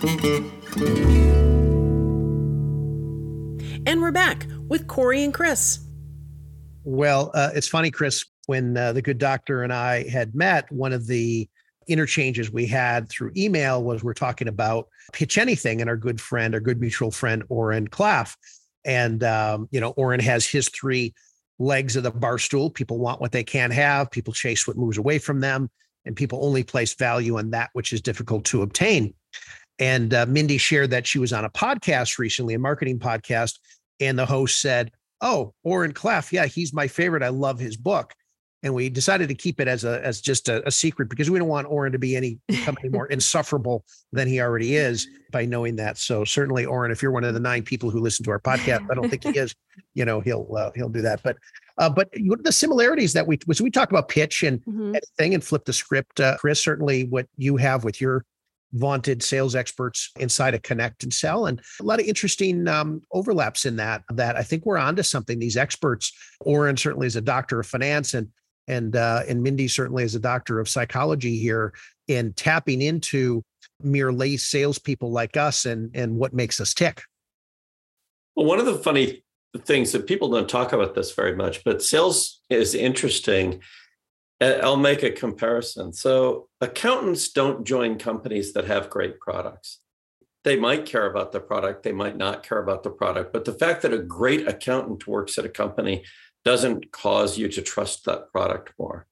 And 0.00 0.52
we're 4.00 4.12
back 4.12 4.46
with 4.68 4.86
Corey 4.86 5.24
and 5.24 5.34
Chris. 5.34 5.80
Well, 6.84 7.32
uh, 7.34 7.50
it's 7.54 7.66
funny, 7.66 7.90
Chris, 7.90 8.24
when 8.46 8.76
uh, 8.76 8.92
the 8.92 9.02
good 9.02 9.18
doctor 9.18 9.64
and 9.64 9.72
I 9.72 10.08
had 10.08 10.36
met, 10.36 10.70
one 10.70 10.92
of 10.92 11.08
the 11.08 11.48
interchanges 11.88 12.52
we 12.52 12.66
had 12.66 13.08
through 13.08 13.32
email 13.36 13.82
was 13.82 14.04
we're 14.04 14.14
talking 14.14 14.46
about 14.46 14.86
pitch 15.12 15.36
anything 15.36 15.80
and 15.80 15.90
our 15.90 15.96
good 15.96 16.20
friend, 16.20 16.54
our 16.54 16.60
good 16.60 16.80
mutual 16.80 17.10
friend, 17.10 17.42
Oren 17.48 17.88
Klaff. 17.88 18.36
And, 18.84 19.24
um, 19.24 19.68
you 19.72 19.80
know, 19.80 19.90
Oren 19.90 20.20
has 20.20 20.46
his 20.46 20.68
three 20.68 21.12
legs 21.58 21.96
of 21.96 22.04
the 22.04 22.12
bar 22.12 22.38
stool. 22.38 22.70
People 22.70 22.98
want 22.98 23.20
what 23.20 23.32
they 23.32 23.42
can't 23.42 23.72
have, 23.72 24.12
people 24.12 24.32
chase 24.32 24.68
what 24.68 24.76
moves 24.76 24.96
away 24.96 25.18
from 25.18 25.40
them, 25.40 25.68
and 26.04 26.14
people 26.14 26.44
only 26.44 26.62
place 26.62 26.94
value 26.94 27.38
on 27.38 27.50
that 27.50 27.70
which 27.72 27.92
is 27.92 28.00
difficult 28.00 28.44
to 28.44 28.62
obtain. 28.62 29.12
And 29.78 30.12
uh, 30.12 30.26
Mindy 30.26 30.58
shared 30.58 30.90
that 30.90 31.06
she 31.06 31.18
was 31.18 31.32
on 31.32 31.44
a 31.44 31.50
podcast 31.50 32.18
recently, 32.18 32.54
a 32.54 32.58
marketing 32.58 32.98
podcast, 32.98 33.58
and 34.00 34.18
the 34.18 34.26
host 34.26 34.60
said, 34.60 34.90
"Oh, 35.20 35.54
Oren 35.62 35.92
Klaff, 35.92 36.32
yeah, 36.32 36.46
he's 36.46 36.72
my 36.72 36.88
favorite. 36.88 37.22
I 37.22 37.28
love 37.28 37.58
his 37.58 37.76
book." 37.76 38.14
And 38.64 38.74
we 38.74 38.88
decided 38.88 39.28
to 39.28 39.36
keep 39.36 39.60
it 39.60 39.68
as 39.68 39.84
a 39.84 40.04
as 40.04 40.20
just 40.20 40.48
a, 40.48 40.66
a 40.66 40.70
secret 40.72 41.08
because 41.08 41.30
we 41.30 41.38
don't 41.38 41.48
want 41.48 41.68
Oren 41.70 41.92
to 41.92 41.98
be 41.98 42.16
any 42.16 42.40
more 42.90 43.06
insufferable 43.10 43.84
than 44.12 44.26
he 44.26 44.40
already 44.40 44.74
is 44.74 45.06
by 45.30 45.44
knowing 45.44 45.76
that. 45.76 45.96
So 45.96 46.24
certainly, 46.24 46.64
Oren, 46.64 46.90
if 46.90 47.00
you're 47.00 47.12
one 47.12 47.22
of 47.22 47.34
the 47.34 47.40
nine 47.40 47.62
people 47.62 47.90
who 47.90 48.00
listen 48.00 48.24
to 48.24 48.32
our 48.32 48.40
podcast, 48.40 48.90
I 48.90 48.94
don't 48.94 49.08
think 49.08 49.24
he 49.24 49.38
is. 49.38 49.54
You 49.94 50.04
know, 50.04 50.20
he'll 50.20 50.48
uh, 50.56 50.70
he'll 50.74 50.88
do 50.88 51.02
that. 51.02 51.22
But 51.22 51.38
uh, 51.78 51.88
but 51.88 52.08
the 52.12 52.52
similarities 52.52 53.12
that 53.12 53.26
we 53.26 53.38
was 53.46 53.60
we 53.60 53.70
talk 53.70 53.90
about 53.90 54.08
pitch 54.08 54.42
and 54.42 54.60
mm-hmm. 54.64 54.94
thing 55.16 55.34
and 55.34 55.42
flip 55.42 55.64
the 55.64 55.72
script, 55.72 56.20
uh, 56.20 56.36
Chris? 56.36 56.62
Certainly, 56.62 57.04
what 57.04 57.26
you 57.36 57.56
have 57.56 57.84
with 57.84 58.00
your 58.00 58.24
vaunted 58.72 59.22
sales 59.22 59.54
experts 59.54 60.10
inside 60.18 60.54
of 60.54 60.62
Connect 60.62 61.02
and 61.02 61.12
Sell, 61.12 61.46
and 61.46 61.60
a 61.80 61.84
lot 61.84 62.00
of 62.00 62.06
interesting 62.06 62.68
um, 62.68 63.02
overlaps 63.12 63.64
in 63.64 63.76
that. 63.76 64.02
That 64.10 64.36
I 64.36 64.42
think 64.42 64.66
we're 64.66 64.78
onto 64.78 65.02
something. 65.02 65.38
These 65.38 65.56
experts, 65.56 66.12
Oren 66.40 66.76
certainly 66.76 67.06
is 67.06 67.16
a 67.16 67.20
doctor 67.20 67.60
of 67.60 67.66
finance, 67.66 68.14
and 68.14 68.28
and 68.66 68.94
uh, 68.96 69.22
and 69.28 69.42
Mindy 69.42 69.68
certainly 69.68 70.04
is 70.04 70.14
a 70.14 70.20
doctor 70.20 70.60
of 70.60 70.68
psychology 70.68 71.38
here 71.38 71.72
in 72.06 72.32
tapping 72.34 72.82
into 72.82 73.42
mere 73.82 74.12
lay 74.12 74.36
salespeople 74.36 75.10
like 75.10 75.36
us 75.36 75.66
and 75.66 75.90
and 75.94 76.16
what 76.16 76.34
makes 76.34 76.60
us 76.60 76.74
tick. 76.74 77.02
Well, 78.36 78.46
one 78.46 78.60
of 78.60 78.66
the 78.66 78.74
funny 78.74 79.24
things 79.64 79.92
that 79.92 80.06
people 80.06 80.28
don't 80.28 80.48
talk 80.48 80.72
about 80.72 80.94
this 80.94 81.12
very 81.12 81.34
much, 81.34 81.64
but 81.64 81.82
sales 81.82 82.40
is 82.50 82.74
interesting 82.74 83.60
I'll 84.40 84.76
make 84.76 85.02
a 85.02 85.10
comparison. 85.10 85.92
So, 85.92 86.48
accountants 86.60 87.30
don't 87.30 87.66
join 87.66 87.98
companies 87.98 88.52
that 88.52 88.66
have 88.66 88.90
great 88.90 89.18
products. 89.18 89.80
They 90.44 90.56
might 90.56 90.86
care 90.86 91.10
about 91.10 91.32
the 91.32 91.40
product, 91.40 91.82
they 91.82 91.92
might 91.92 92.16
not 92.16 92.42
care 92.42 92.62
about 92.62 92.82
the 92.82 92.90
product, 92.90 93.32
but 93.32 93.44
the 93.44 93.52
fact 93.52 93.82
that 93.82 93.92
a 93.92 93.98
great 93.98 94.46
accountant 94.46 95.06
works 95.06 95.38
at 95.38 95.44
a 95.44 95.48
company 95.48 96.04
doesn't 96.44 96.92
cause 96.92 97.36
you 97.36 97.48
to 97.48 97.60
trust 97.60 98.04
that 98.04 98.30
product 98.30 98.72
more. 98.78 99.06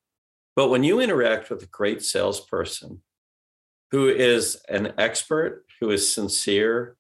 But 0.54 0.68
when 0.68 0.85
you 0.85 1.00
interact 1.00 1.50
with 1.50 1.62
a 1.62 1.66
great 1.66 2.02
salesperson 2.02 3.02
who 3.90 4.09
is 4.09 4.62
an 4.68 4.95
expert, 4.97 5.64
who 5.80 5.90
is 5.90 6.11
sincere, 6.11 6.97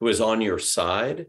who 0.00 0.08
is 0.08 0.20
on 0.20 0.40
your 0.40 0.58
side, 0.58 1.26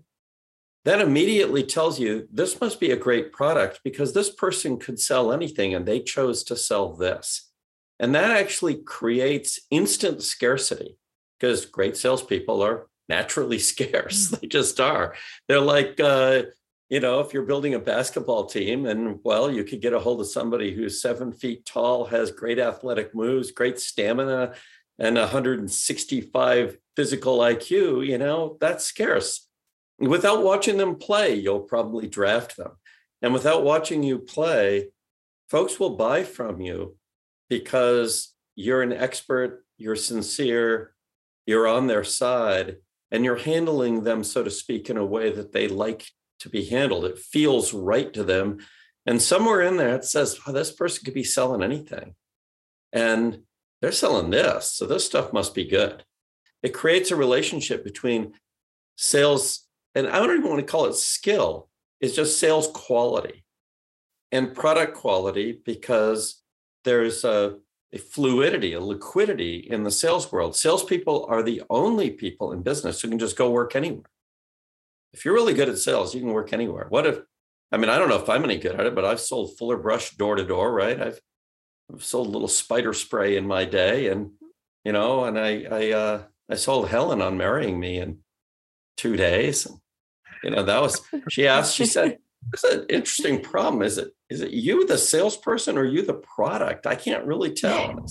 that 0.90 1.02
immediately 1.02 1.62
tells 1.62 2.00
you 2.00 2.28
this 2.32 2.60
must 2.60 2.80
be 2.80 2.90
a 2.90 2.98
great 2.98 3.32
product 3.32 3.82
because 3.84 4.14
this 4.14 4.32
person 4.32 4.80
could 4.80 5.00
sell 5.00 5.32
anything 5.32 5.76
and 5.76 5.86
they 5.86 6.00
chose 6.00 6.44
to 6.46 6.56
sell 6.56 6.94
this. 6.94 7.52
And 8.00 8.16
that 8.16 8.32
actually 8.32 8.76
creates 8.76 9.60
instant 9.70 10.24
scarcity 10.24 10.98
because 11.38 11.66
great 11.66 11.96
salespeople 11.96 12.64
are 12.64 12.88
naturally 13.08 13.60
scarce. 13.72 14.30
Mm. 14.32 14.40
They 14.40 14.48
just 14.48 14.80
are. 14.80 15.14
They're 15.48 15.60
like, 15.60 16.00
uh, 16.00 16.44
you 16.90 17.00
know, 17.00 17.20
if 17.20 17.36
you're 17.36 17.44
building 17.44 17.76
a 17.76 17.80
basketball 17.80 18.48
team 18.48 18.88
and, 18.88 19.20
well, 19.24 19.52
you 19.52 19.64
could 19.64 19.82
get 19.82 19.94
a 19.94 20.00
hold 20.00 20.22
of 20.22 20.28
somebody 20.28 20.74
who's 20.74 21.02
seven 21.02 21.32
feet 21.32 21.66
tall, 21.66 22.06
has 22.06 22.32
great 22.32 22.58
athletic 22.58 23.14
moves, 23.14 23.52
great 23.52 23.80
stamina, 23.80 24.56
and 24.98 25.18
165 25.18 26.78
physical 26.96 27.40
IQ, 27.40 28.08
you 28.08 28.18
know, 28.18 28.58
that's 28.60 28.86
scarce 28.86 29.49
without 30.08 30.44
watching 30.44 30.78
them 30.78 30.96
play, 30.96 31.36
you'll 31.36 31.60
probably 31.60 32.08
draft 32.08 32.56
them. 32.58 32.72
And 33.22 33.34
without 33.34 33.64
watching 33.64 34.02
you 34.04 34.20
play, 34.20 34.90
folks 35.50 35.80
will 35.80 35.98
buy 35.98 36.24
from 36.24 36.62
you 36.62 36.96
because 37.50 38.34
you're 38.56 38.82
an 38.82 38.94
expert, 38.94 39.66
you're 39.78 39.96
sincere, 39.96 40.94
you're 41.46 41.68
on 41.68 41.88
their 41.88 42.04
side, 42.04 42.78
and 43.12 43.26
you're 43.26 43.38
handling 43.38 44.04
them, 44.04 44.24
so 44.24 44.44
to 44.44 44.52
speak, 44.52 44.90
in 44.90 44.98
a 44.98 45.06
way 45.06 45.32
that 45.32 45.52
they 45.52 45.68
like 45.68 46.06
to 46.40 46.50
be 46.50 46.66
handled. 46.66 47.06
It 47.06 47.18
feels 47.18 47.74
right 47.74 48.14
to 48.14 48.24
them. 48.24 48.60
And 49.06 49.22
somewhere 49.22 49.62
in 49.62 49.78
there, 49.78 49.96
it 49.96 50.06
says, 50.06 50.40
oh, 50.46 50.52
this 50.52 50.72
person 50.72 51.04
could 51.04 51.14
be 51.14 51.24
selling 51.24 51.64
anything. 51.64 52.16
And 52.94 53.42
they're 53.82 53.92
selling 53.92 54.30
this. 54.30 54.72
So 54.72 54.86
this 54.86 55.06
stuff 55.06 55.34
must 55.34 55.56
be 55.56 55.66
good. 55.66 56.04
It 56.62 56.74
creates 56.74 57.12
a 57.12 57.16
relationship 57.16 57.84
between 57.84 58.34
sales 58.98 59.66
and 59.96 60.08
I 60.08 60.20
don't 60.20 60.38
even 60.38 60.50
want 60.50 60.60
to 60.60 60.72
call 60.72 60.86
it 60.86 60.96
skill, 60.96 61.70
it's 62.00 62.16
just 62.16 62.40
sales 62.40 62.68
quality 62.74 63.44
and 64.32 64.54
product 64.54 64.96
quality 64.96 65.60
because 65.66 66.42
there's 66.86 67.24
a, 67.24 67.58
a, 67.94 67.98
fluidity, 67.98 68.74
a 68.74 68.80
liquidity 68.80 69.58
in 69.58 69.84
the 69.84 69.92
sales 69.92 70.32
world. 70.32 70.56
Salespeople 70.56 71.26
are 71.30 71.44
the 71.44 71.64
only 71.70 72.12
people 72.12 72.52
in 72.52 72.62
business 72.62 73.02
who 73.02 73.10
can 73.10 73.20
just 73.20 73.38
go 73.38 73.50
work 73.50 73.76
anywhere. 73.76 74.10
If 75.14 75.26
you're 75.26 75.34
really 75.34 75.56
good 75.56 75.70
at 75.70 75.80
sales, 75.80 76.14
you 76.14 76.22
can 76.22 76.32
work 76.32 76.54
anywhere. 76.54 76.86
What 76.90 77.08
if, 77.08 77.20
I 77.72 77.78
mean, 77.78 77.90
I 77.90 77.98
don't 77.98 78.10
know 78.10 78.22
if 78.22 78.30
I'm 78.30 78.44
any 78.44 78.58
good 78.58 78.80
at 78.80 78.86
it, 78.86 78.96
but 78.96 79.06
I've 79.06 79.20
sold 79.20 79.58
Fuller 79.58 79.78
Brush 79.78 80.12
door 80.12 80.36
to 80.36 80.46
door, 80.46 80.72
right? 80.72 81.02
I've, 81.02 81.20
I've 81.92 82.04
sold 82.04 82.28
a 82.28 82.32
little 82.32 82.48
spider 82.48 82.94
spray 82.94 83.36
in 83.36 83.48
my 83.48 83.66
day, 83.66 84.08
and 84.08 84.32
you 84.86 84.92
know, 84.92 85.26
and 85.26 85.40
I 85.40 85.66
I 85.70 85.92
uh, 85.92 86.24
I 86.50 86.56
sold 86.56 86.90
Helen 86.90 87.22
on 87.22 87.38
marrying 87.38 87.80
me, 87.80 87.98
and 87.98 88.18
two 89.00 89.16
days. 89.16 89.66
You 90.44 90.52
know, 90.52 90.64
that 90.64 90.82
was, 90.82 91.02
she 91.30 91.48
asked, 91.48 91.76
she 91.76 91.86
said, 91.86 92.18
it's 92.54 92.64
an 92.64 92.86
interesting 92.90 93.42
problem. 93.42 93.82
Is 93.82 93.98
it 93.98 94.12
is 94.30 94.42
it 94.42 94.52
you, 94.52 94.86
the 94.86 94.98
salesperson, 94.98 95.78
or 95.78 95.86
you, 95.86 96.04
the 96.04 96.14
product? 96.14 96.86
I 96.88 96.96
can't 96.96 97.26
really 97.26 97.52
tell. 97.52 98.06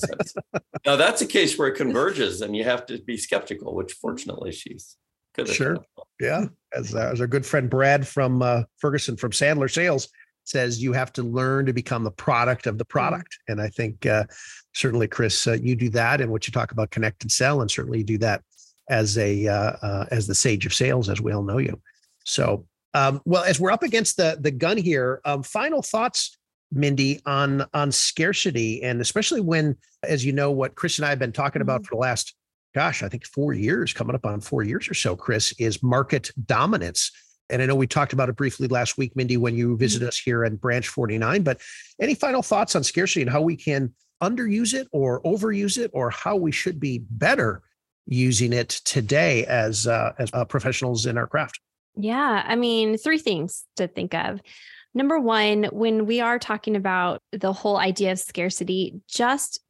now 0.85 0.97
that's 0.97 1.23
a 1.23 1.27
case 1.27 1.59
where 1.59 1.69
it 1.69 1.77
converges, 1.77 2.43
and 2.43 2.57
you 2.57 2.65
have 2.65 2.87
to 2.87 2.99
be 2.99 3.17
skeptical. 3.17 3.75
Which, 3.75 3.95
fortunately, 3.95 4.53
she's 4.53 4.97
good. 5.35 5.49
Sure, 5.49 5.79
yeah. 6.21 6.47
As 6.75 6.95
uh, 6.95 7.11
as 7.13 7.21
our 7.21 7.27
good 7.27 7.47
friend 7.47 7.71
Brad 7.71 8.07
from 8.07 8.43
uh, 8.43 8.65
Ferguson 8.77 9.17
from 9.17 9.31
Sandler 9.31 9.73
Sales 9.73 10.09
says, 10.45 10.83
you 10.83 10.93
have 10.93 11.13
to 11.13 11.23
learn 11.23 11.67
to 11.67 11.73
become 11.73 12.05
the 12.05 12.11
product 12.11 12.67
of 12.67 12.79
the 12.79 12.85
mm-hmm. 12.85 12.93
product. 12.93 13.39
And 13.49 13.61
I 13.61 13.69
think 13.69 14.07
uh, 14.07 14.25
certainly, 14.75 15.09
Chris, 15.09 15.47
uh, 15.47 15.53
you 15.53 15.75
do 15.75 15.89
that, 15.91 16.21
and 16.21 16.31
what 16.31 16.47
you 16.47 16.53
talk 16.53 16.73
about, 16.73 16.91
connect 16.91 17.23
and 17.23 17.33
sell, 17.33 17.61
and 17.61 17.71
certainly 17.71 17.99
you 17.99 18.05
do 18.05 18.19
that 18.19 18.43
as 18.91 19.19
a 19.19 19.47
uh, 19.47 19.73
uh, 19.83 20.07
as 20.11 20.27
the 20.27 20.35
sage 20.35 20.67
of 20.67 20.75
sales, 20.75 21.09
as 21.09 21.21
we 21.21 21.33
all 21.33 21.43
know 21.43 21.59
you. 21.59 21.81
So 22.25 22.67
Um, 22.95 23.21
well, 23.25 23.45
as 23.45 23.61
we're 23.61 23.71
up 23.71 23.83
against 23.83 24.17
the 24.17 24.39
the 24.41 24.51
gun 24.51 24.77
here, 24.77 25.21
um, 25.25 25.43
final 25.43 25.83
thoughts, 25.83 26.37
Mindy, 26.73 27.21
on 27.27 27.67
on 27.75 27.93
scarcity, 27.93 28.83
and 28.83 29.01
especially 29.01 29.41
when, 29.41 29.77
as 30.03 30.25
you 30.25 30.33
know, 30.33 30.51
what 30.51 30.75
Chris 30.75 30.99
and 30.99 31.07
I 31.07 31.11
have 31.11 31.19
been 31.19 31.33
talking 31.33 31.63
about 31.63 31.83
mm-hmm. 31.83 31.89
for 31.89 31.97
the 31.97 32.01
last, 32.01 32.35
gosh, 32.75 33.03
I 33.03 33.09
think 33.09 33.27
four 33.27 33.53
years, 33.53 33.93
coming 33.93 34.15
up 34.15 34.27
on 34.27 34.41
four 34.41 34.63
years 34.63 34.89
or 34.89 34.95
so. 34.95 35.17
Chris 35.17 35.53
is 35.59 35.83
market 35.83 36.31
dominance. 36.47 37.11
And 37.51 37.63
I 37.63 37.67
know 37.67 37.75
we 37.75 37.87
talked 37.87 38.13
about 38.13 38.29
it 38.29 38.37
briefly 38.37 38.69
last 38.69 38.99
week, 38.99 39.17
Mindy, 39.17 39.39
when 39.39 39.55
you 39.55 39.77
visited 39.77 40.05
mm-hmm. 40.05 40.09
us 40.09 40.19
here 40.19 40.45
at 40.45 40.61
Branch 40.61 40.87
49. 40.87 41.43
But 41.43 41.61
any 41.99 42.15
final 42.15 42.43
thoughts 42.43 42.77
on 42.77 42.85
scarcity 42.85 43.23
and 43.23 43.31
how 43.31 43.41
we 43.41 43.57
can 43.57 43.95
underuse 44.23 44.75
it 44.75 44.87
or 44.93 45.23
overuse 45.23 45.79
it, 45.79 45.91
or 45.95 46.11
how 46.11 46.37
we 46.37 46.53
should 46.53 46.79
be 46.79 47.05
better 47.11 47.63
using 48.09 48.53
it 48.53 48.69
today 48.69 49.45
as 49.47 49.87
uh, 49.87 50.13
as 50.19 50.31
uh, 50.33 50.45
professionals 50.45 51.07
in 51.07 51.17
our 51.19 51.27
craft? 51.27 51.61
Yeah, 51.95 52.43
I 52.47 52.57
mean, 52.57 52.97
three 52.97 53.19
things 53.19 53.65
to 53.77 53.87
think 53.87 54.15
of. 54.15 54.41
Number 54.95 55.19
one, 55.21 55.65
when 55.65 56.07
we 56.07 56.21
are 56.21 56.39
talking 56.39 56.75
about 56.75 57.21
the 57.33 57.53
whole 57.53 57.77
idea 57.77 58.13
of 58.13 58.19
scarcity, 58.19 59.01
just 59.09 59.61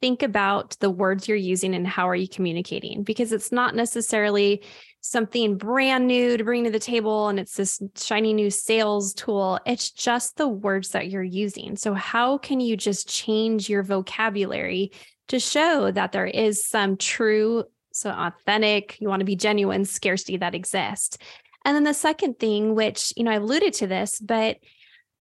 think 0.00 0.22
about 0.22 0.76
the 0.80 0.90
words 0.90 1.26
you're 1.26 1.36
using 1.36 1.74
and 1.74 1.86
how 1.86 2.08
are 2.08 2.14
you 2.14 2.28
communicating 2.28 3.02
because 3.02 3.32
it's 3.32 3.50
not 3.50 3.74
necessarily 3.74 4.62
something 5.00 5.56
brand 5.56 6.06
new 6.06 6.36
to 6.36 6.44
bring 6.44 6.64
to 6.64 6.70
the 6.70 6.78
table 6.78 7.28
and 7.28 7.40
it's 7.40 7.56
this 7.56 7.80
shiny 7.96 8.32
new 8.32 8.50
sales 8.50 9.12
tool 9.14 9.58
it's 9.66 9.90
just 9.90 10.36
the 10.36 10.46
words 10.46 10.90
that 10.90 11.10
you're 11.10 11.22
using 11.22 11.76
so 11.76 11.94
how 11.94 12.38
can 12.38 12.60
you 12.60 12.76
just 12.76 13.08
change 13.08 13.68
your 13.68 13.82
vocabulary 13.82 14.92
to 15.28 15.40
show 15.40 15.90
that 15.90 16.12
there 16.12 16.26
is 16.26 16.64
some 16.64 16.96
true 16.96 17.64
so 17.96 18.10
authentic 18.10 19.00
you 19.00 19.08
want 19.08 19.20
to 19.20 19.26
be 19.26 19.36
genuine 19.36 19.84
scarcity 19.84 20.36
that 20.36 20.54
exists 20.54 21.18
and 21.64 21.74
then 21.74 21.84
the 21.84 21.94
second 21.94 22.38
thing 22.38 22.74
which 22.74 23.12
you 23.16 23.24
know 23.24 23.30
i 23.30 23.34
alluded 23.34 23.72
to 23.72 23.86
this 23.86 24.20
but 24.20 24.56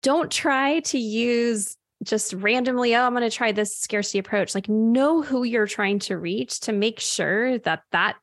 don't 0.01 0.31
try 0.31 0.79
to 0.79 0.97
use 0.97 1.75
just 2.03 2.33
randomly, 2.33 2.95
oh, 2.95 3.03
I'm 3.03 3.13
going 3.13 3.29
to 3.29 3.35
try 3.35 3.51
this 3.51 3.77
scarcity 3.77 4.19
approach. 4.19 4.55
Like, 4.55 4.69
know 4.69 5.21
who 5.21 5.43
you're 5.43 5.67
trying 5.67 5.99
to 5.99 6.17
reach 6.17 6.61
to 6.61 6.71
make 6.71 6.99
sure 6.99 7.57
that 7.59 7.81
that 7.91 8.15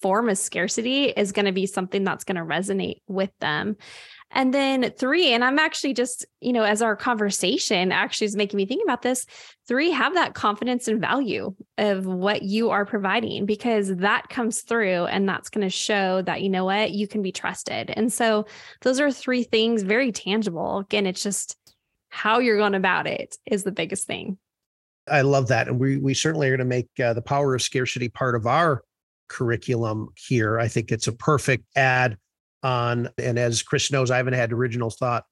form 0.00 0.28
of 0.28 0.38
scarcity 0.38 1.04
is 1.04 1.32
going 1.32 1.46
to 1.46 1.52
be 1.52 1.66
something 1.66 2.04
that's 2.04 2.24
going 2.24 2.36
to 2.36 2.42
resonate 2.42 3.02
with 3.06 3.30
them. 3.38 3.76
And 4.32 4.54
then 4.54 4.92
three, 4.96 5.32
and 5.32 5.42
I'm 5.44 5.58
actually 5.58 5.92
just, 5.92 6.24
you 6.40 6.52
know, 6.52 6.62
as 6.62 6.82
our 6.82 6.94
conversation 6.94 7.90
actually 7.90 8.26
is 8.26 8.36
making 8.36 8.56
me 8.56 8.66
think 8.66 8.82
about 8.84 9.02
this, 9.02 9.26
three, 9.66 9.90
have 9.90 10.14
that 10.14 10.34
confidence 10.34 10.86
and 10.86 11.00
value 11.00 11.54
of 11.78 12.06
what 12.06 12.42
you 12.42 12.70
are 12.70 12.86
providing 12.86 13.44
because 13.44 13.94
that 13.96 14.28
comes 14.28 14.60
through 14.60 15.06
and 15.06 15.28
that's 15.28 15.50
going 15.50 15.66
to 15.66 15.70
show 15.70 16.22
that, 16.22 16.42
you 16.42 16.48
know 16.48 16.64
what, 16.64 16.92
you 16.92 17.08
can 17.08 17.22
be 17.22 17.32
trusted. 17.32 17.90
And 17.90 18.12
so 18.12 18.46
those 18.82 19.00
are 19.00 19.10
three 19.10 19.42
things 19.42 19.82
very 19.82 20.12
tangible. 20.12 20.78
Again, 20.78 21.06
it's 21.06 21.22
just 21.22 21.56
how 22.08 22.38
you're 22.38 22.58
going 22.58 22.74
about 22.74 23.08
it 23.08 23.36
is 23.46 23.64
the 23.64 23.72
biggest 23.72 24.06
thing. 24.06 24.38
I 25.08 25.22
love 25.22 25.48
that. 25.48 25.66
And 25.66 25.80
we, 25.80 25.96
we 25.96 26.14
certainly 26.14 26.46
are 26.48 26.56
going 26.56 26.58
to 26.60 26.64
make 26.64 26.88
uh, 27.02 27.14
the 27.14 27.22
power 27.22 27.54
of 27.54 27.62
scarcity 27.62 28.08
part 28.08 28.36
of 28.36 28.46
our 28.46 28.84
curriculum 29.28 30.08
here. 30.16 30.60
I 30.60 30.68
think 30.68 30.92
it's 30.92 31.08
a 31.08 31.12
perfect 31.12 31.64
add 31.74 32.16
on. 32.62 33.08
And 33.18 33.38
as 33.38 33.62
Chris 33.62 33.90
knows, 33.90 34.10
I 34.10 34.16
haven't 34.16 34.34
had 34.34 34.52
original 34.52 34.90
thought 34.90 35.24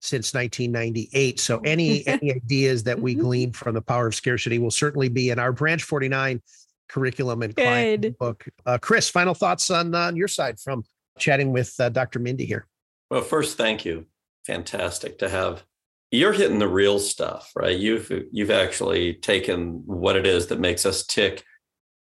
since 0.00 0.32
1998. 0.34 1.40
So 1.40 1.60
any 1.60 2.06
any 2.06 2.32
ideas 2.32 2.84
that 2.84 3.00
we 3.00 3.14
mm-hmm. 3.14 3.22
glean 3.22 3.52
from 3.52 3.74
the 3.74 3.82
power 3.82 4.06
of 4.06 4.14
scarcity 4.14 4.58
will 4.58 4.70
certainly 4.70 5.08
be 5.08 5.30
in 5.30 5.38
our 5.38 5.52
branch 5.52 5.82
49 5.82 6.40
curriculum 6.88 7.42
and 7.42 7.54
client 7.54 8.02
Good. 8.02 8.18
book. 8.18 8.44
Uh, 8.66 8.78
Chris, 8.78 9.08
final 9.08 9.34
thoughts 9.34 9.70
on 9.70 9.94
on 9.94 10.16
your 10.16 10.28
side 10.28 10.58
from 10.58 10.84
chatting 11.18 11.52
with 11.52 11.74
uh, 11.78 11.88
Dr. 11.88 12.18
Mindy 12.18 12.46
here. 12.46 12.66
Well, 13.10 13.22
first, 13.22 13.56
thank 13.56 13.84
you. 13.84 14.06
Fantastic 14.46 15.18
to 15.18 15.28
have 15.28 15.64
you're 16.10 16.32
hitting 16.32 16.58
the 16.58 16.68
real 16.68 16.98
stuff, 16.98 17.52
right? 17.54 17.76
You've 17.76 18.10
you've 18.32 18.50
actually 18.50 19.14
taken 19.14 19.82
what 19.86 20.16
it 20.16 20.26
is 20.26 20.48
that 20.48 20.58
makes 20.58 20.84
us 20.84 21.06
tick 21.06 21.44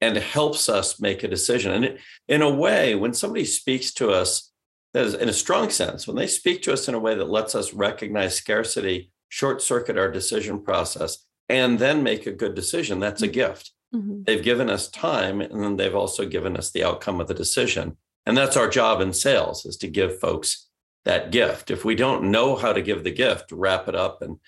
and 0.01 0.17
helps 0.17 0.69
us 0.69 1.01
make 1.01 1.25
a 1.25 1.29
decision. 1.29 1.73
And 1.73 1.99
in 2.29 2.43
a 2.43 2.51
way, 2.51 2.95
when 2.95 3.15
somebody 3.15 3.45
speaks 3.45 3.93
to 3.95 4.11
us, 4.11 4.53
that 4.97 5.05
is 5.05 5.13
in 5.13 5.29
a 5.29 5.35
strong 5.35 5.69
sense, 5.69 6.07
when 6.07 6.17
they 6.17 6.27
speak 6.27 6.63
to 6.63 6.73
us 6.73 6.89
in 6.89 6.95
a 6.95 6.99
way 6.99 7.15
that 7.15 7.29
lets 7.29 7.55
us 7.55 7.75
recognize 7.75 8.35
scarcity, 8.35 9.13
short 9.29 9.61
circuit 9.61 9.99
our 9.99 10.11
decision 10.11 10.59
process, 10.63 11.27
and 11.51 11.79
then 11.79 12.03
make 12.03 12.27
a 12.27 12.33
good 12.33 12.55
decision, 12.55 12.99
that's 12.99 13.21
a 13.21 13.29
gift. 13.29 13.73
Mm-hmm. 13.95 14.23
They've 14.23 14.43
given 14.43 14.71
us 14.71 14.89
time, 14.89 15.43
and 15.43 15.63
then 15.63 15.77
they've 15.77 15.95
also 15.95 16.25
given 16.25 16.57
us 16.57 16.71
the 16.71 16.83
outcome 16.83 17.21
of 17.21 17.29
the 17.29 17.35
decision. 17.35 17.99
And 18.25 18.35
that's 18.35 18.57
our 18.57 18.71
job 18.71 19.03
in 19.03 19.13
sales 19.13 19.67
is 19.67 19.77
to 19.79 19.87
give 19.87 20.19
folks 20.19 20.71
that 21.05 21.31
gift. 21.31 21.71
If 21.71 21.85
we 21.85 21.95
don't 21.95 22.31
know 22.31 22.57
how 22.57 22.73
to 22.73 22.81
give 22.81 23.05
the 23.05 23.11
gift, 23.11 23.53
wrap 23.53 23.89
it 23.89 23.95
up 23.95 24.23
and 24.23 24.39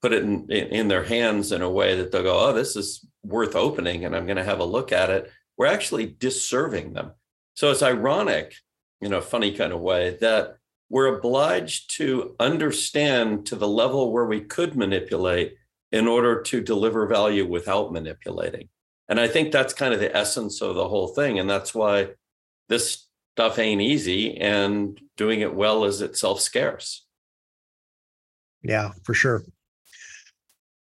put 0.00 0.12
it 0.12 0.22
in, 0.22 0.48
in 0.48 0.86
their 0.86 1.02
hands 1.02 1.50
in 1.50 1.60
a 1.60 1.68
way 1.68 1.96
that 1.96 2.12
they'll 2.12 2.22
go, 2.22 2.38
oh, 2.38 2.52
this 2.52 2.76
is 2.76 3.04
worth 3.24 3.56
opening 3.56 4.04
and 4.04 4.14
I'm 4.14 4.26
going 4.26 4.36
to 4.36 4.44
have 4.44 4.60
a 4.60 4.64
look 4.64 4.92
at 4.92 5.10
it, 5.10 5.32
we're 5.56 5.66
actually 5.66 6.06
disserving 6.06 6.92
them. 6.92 7.10
So 7.54 7.72
it's 7.72 7.82
ironic, 7.82 8.54
in 9.00 9.12
a 9.12 9.22
funny 9.22 9.54
kind 9.54 9.72
of 9.72 9.80
way, 9.80 10.16
that 10.20 10.56
we're 10.90 11.18
obliged 11.18 11.94
to 11.96 12.34
understand 12.40 13.46
to 13.46 13.56
the 13.56 13.68
level 13.68 14.12
where 14.12 14.26
we 14.26 14.40
could 14.40 14.74
manipulate 14.74 15.54
in 15.92 16.06
order 16.06 16.42
to 16.42 16.60
deliver 16.60 17.06
value 17.06 17.46
without 17.46 17.92
manipulating. 17.92 18.68
And 19.08 19.18
I 19.18 19.28
think 19.28 19.52
that's 19.52 19.72
kind 19.72 19.94
of 19.94 20.00
the 20.00 20.14
essence 20.14 20.60
of 20.60 20.74
the 20.74 20.88
whole 20.88 21.08
thing. 21.08 21.38
And 21.38 21.48
that's 21.48 21.74
why 21.74 22.10
this 22.68 23.06
stuff 23.34 23.58
ain't 23.58 23.80
easy 23.80 24.36
and 24.36 25.00
doing 25.16 25.40
it 25.40 25.54
well 25.54 25.84
is 25.84 26.02
itself 26.02 26.40
scarce. 26.40 27.06
Yeah, 28.62 28.90
for 29.04 29.14
sure. 29.14 29.44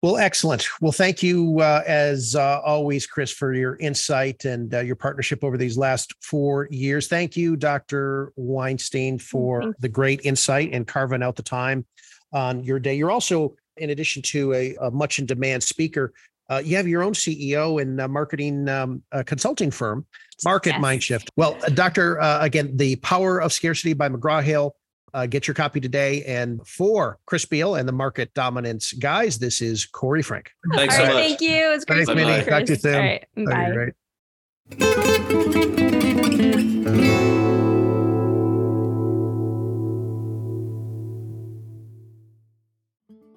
Well, 0.00 0.16
excellent. 0.16 0.68
Well, 0.80 0.92
thank 0.92 1.24
you 1.24 1.58
uh, 1.60 1.82
as 1.84 2.36
uh, 2.36 2.60
always, 2.64 3.04
Chris, 3.04 3.32
for 3.32 3.52
your 3.52 3.76
insight 3.76 4.44
and 4.44 4.72
uh, 4.72 4.80
your 4.80 4.94
partnership 4.94 5.42
over 5.42 5.56
these 5.56 5.76
last 5.76 6.14
four 6.22 6.68
years. 6.70 7.08
Thank 7.08 7.36
you, 7.36 7.56
Dr. 7.56 8.32
Weinstein, 8.36 9.18
for 9.18 9.74
the 9.80 9.88
great 9.88 10.20
insight 10.22 10.70
and 10.72 10.86
carving 10.86 11.22
out 11.22 11.34
the 11.34 11.42
time 11.42 11.84
on 12.32 12.62
your 12.62 12.78
day. 12.78 12.94
You're 12.94 13.10
also, 13.10 13.56
in 13.76 13.90
addition 13.90 14.22
to 14.22 14.52
a, 14.52 14.76
a 14.76 14.90
much 14.92 15.18
in 15.18 15.26
demand 15.26 15.64
speaker, 15.64 16.12
uh, 16.48 16.62
you 16.64 16.76
have 16.76 16.86
your 16.86 17.02
own 17.02 17.12
CEO 17.12 17.82
and 17.82 18.00
uh, 18.00 18.06
marketing 18.06 18.68
um, 18.68 19.02
consulting 19.26 19.72
firm 19.72 20.06
Market 20.44 20.74
yes. 20.74 20.80
Mindshift. 20.80 21.28
Well, 21.36 21.56
uh, 21.64 21.70
Doctor, 21.70 22.20
uh, 22.20 22.40
again, 22.40 22.76
The 22.76 22.96
Power 22.96 23.40
of 23.40 23.52
Scarcity 23.52 23.92
by 23.92 24.08
McGraw 24.08 24.42
Hill. 24.42 24.74
Uh, 25.18 25.26
get 25.26 25.48
your 25.48 25.54
copy 25.54 25.80
today. 25.80 26.22
And 26.26 26.64
for 26.64 27.18
Chris 27.26 27.44
Beall 27.44 27.74
and 27.74 27.88
the 27.88 27.92
Market 27.92 28.32
Dominance 28.34 28.92
guys, 28.92 29.40
this 29.40 29.60
is 29.60 29.84
Corey 29.84 30.22
Frank. 30.22 30.52
Thanks 30.76 30.96
so 30.96 31.02
much. 31.06 31.12
Thank 31.12 31.40
you. 31.40 31.72
It's 31.72 31.84
great 31.84 32.06
Thanks, 32.06 32.14
Minnie. 32.14 32.44
Talk 32.44 32.64
to 32.66 32.72
you 32.72 32.78
soon. 32.78 32.94
All 32.94 33.00
right. 33.00 33.26
Bye. 33.34 33.74
Right. 33.74 33.94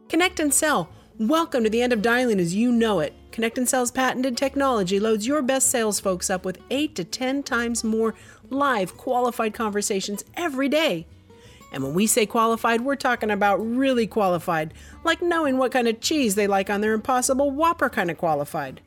Connect 0.08 0.40
and 0.40 0.54
sell. 0.54 0.88
Welcome 1.18 1.64
to 1.64 1.70
the 1.72 1.82
end 1.82 1.94
of 1.94 2.04
dialing 2.04 2.40
as 2.40 2.54
you 2.54 2.72
know 2.72 3.00
it. 3.00 3.16
Connect 3.32 3.58
and 3.58 3.68
Sell's 3.68 3.90
patented 3.90 4.38
technology 4.38 5.00
loads 5.00 5.26
your 5.26 5.42
best 5.42 5.72
sales 5.72 6.00
folks 6.00 6.30
up 6.30 6.46
with 6.46 6.60
8 6.70 6.94
to 6.96 7.04
10 7.04 7.42
times 7.42 7.84
more 7.84 8.14
live 8.52 8.98
qualified 8.98 9.56
conversations 9.56 10.24
every 10.36 10.70
day. 10.70 11.08
And 11.72 11.84
when 11.84 11.94
we 11.94 12.08
say 12.08 12.26
qualified, 12.26 12.82
we're 12.82 12.96
talking 12.96 13.32
about 13.32 13.58
really 13.58 14.08
qualified, 14.08 14.74
like 15.04 15.22
knowing 15.22 15.58
what 15.58 15.72
kind 15.72 15.88
of 15.88 16.02
cheese 16.02 16.36
they 16.36 16.48
like 16.48 16.70
on 16.70 16.82
their 16.82 16.94
impossible 16.94 17.52
whopper 17.52 17.90
kind 17.90 18.12
of 18.12 18.18
qualified. 18.18 18.82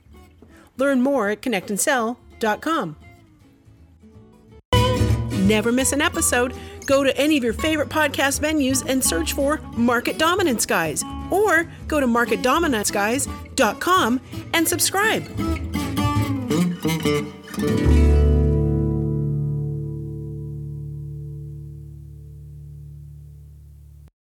Learn 0.76 1.00
more 1.00 1.30
at 1.30 1.40
connectandsell.com. 1.40 2.96
Never 5.44 5.70
miss 5.72 5.92
an 5.92 6.00
episode. 6.00 6.54
Go 6.86 7.04
to 7.04 7.14
any 7.16 7.36
of 7.36 7.44
your 7.44 7.52
favorite 7.52 7.90
podcast 7.90 8.40
venues 8.40 8.84
and 8.88 9.04
search 9.04 9.34
for 9.34 9.58
Market 9.76 10.18
Dominance 10.18 10.66
Guys 10.66 11.04
or 11.30 11.70
go 11.86 12.00
to 12.00 12.06
marketdominanceguys.com 12.06 14.20
and 14.52 14.68
subscribe. 14.68 15.24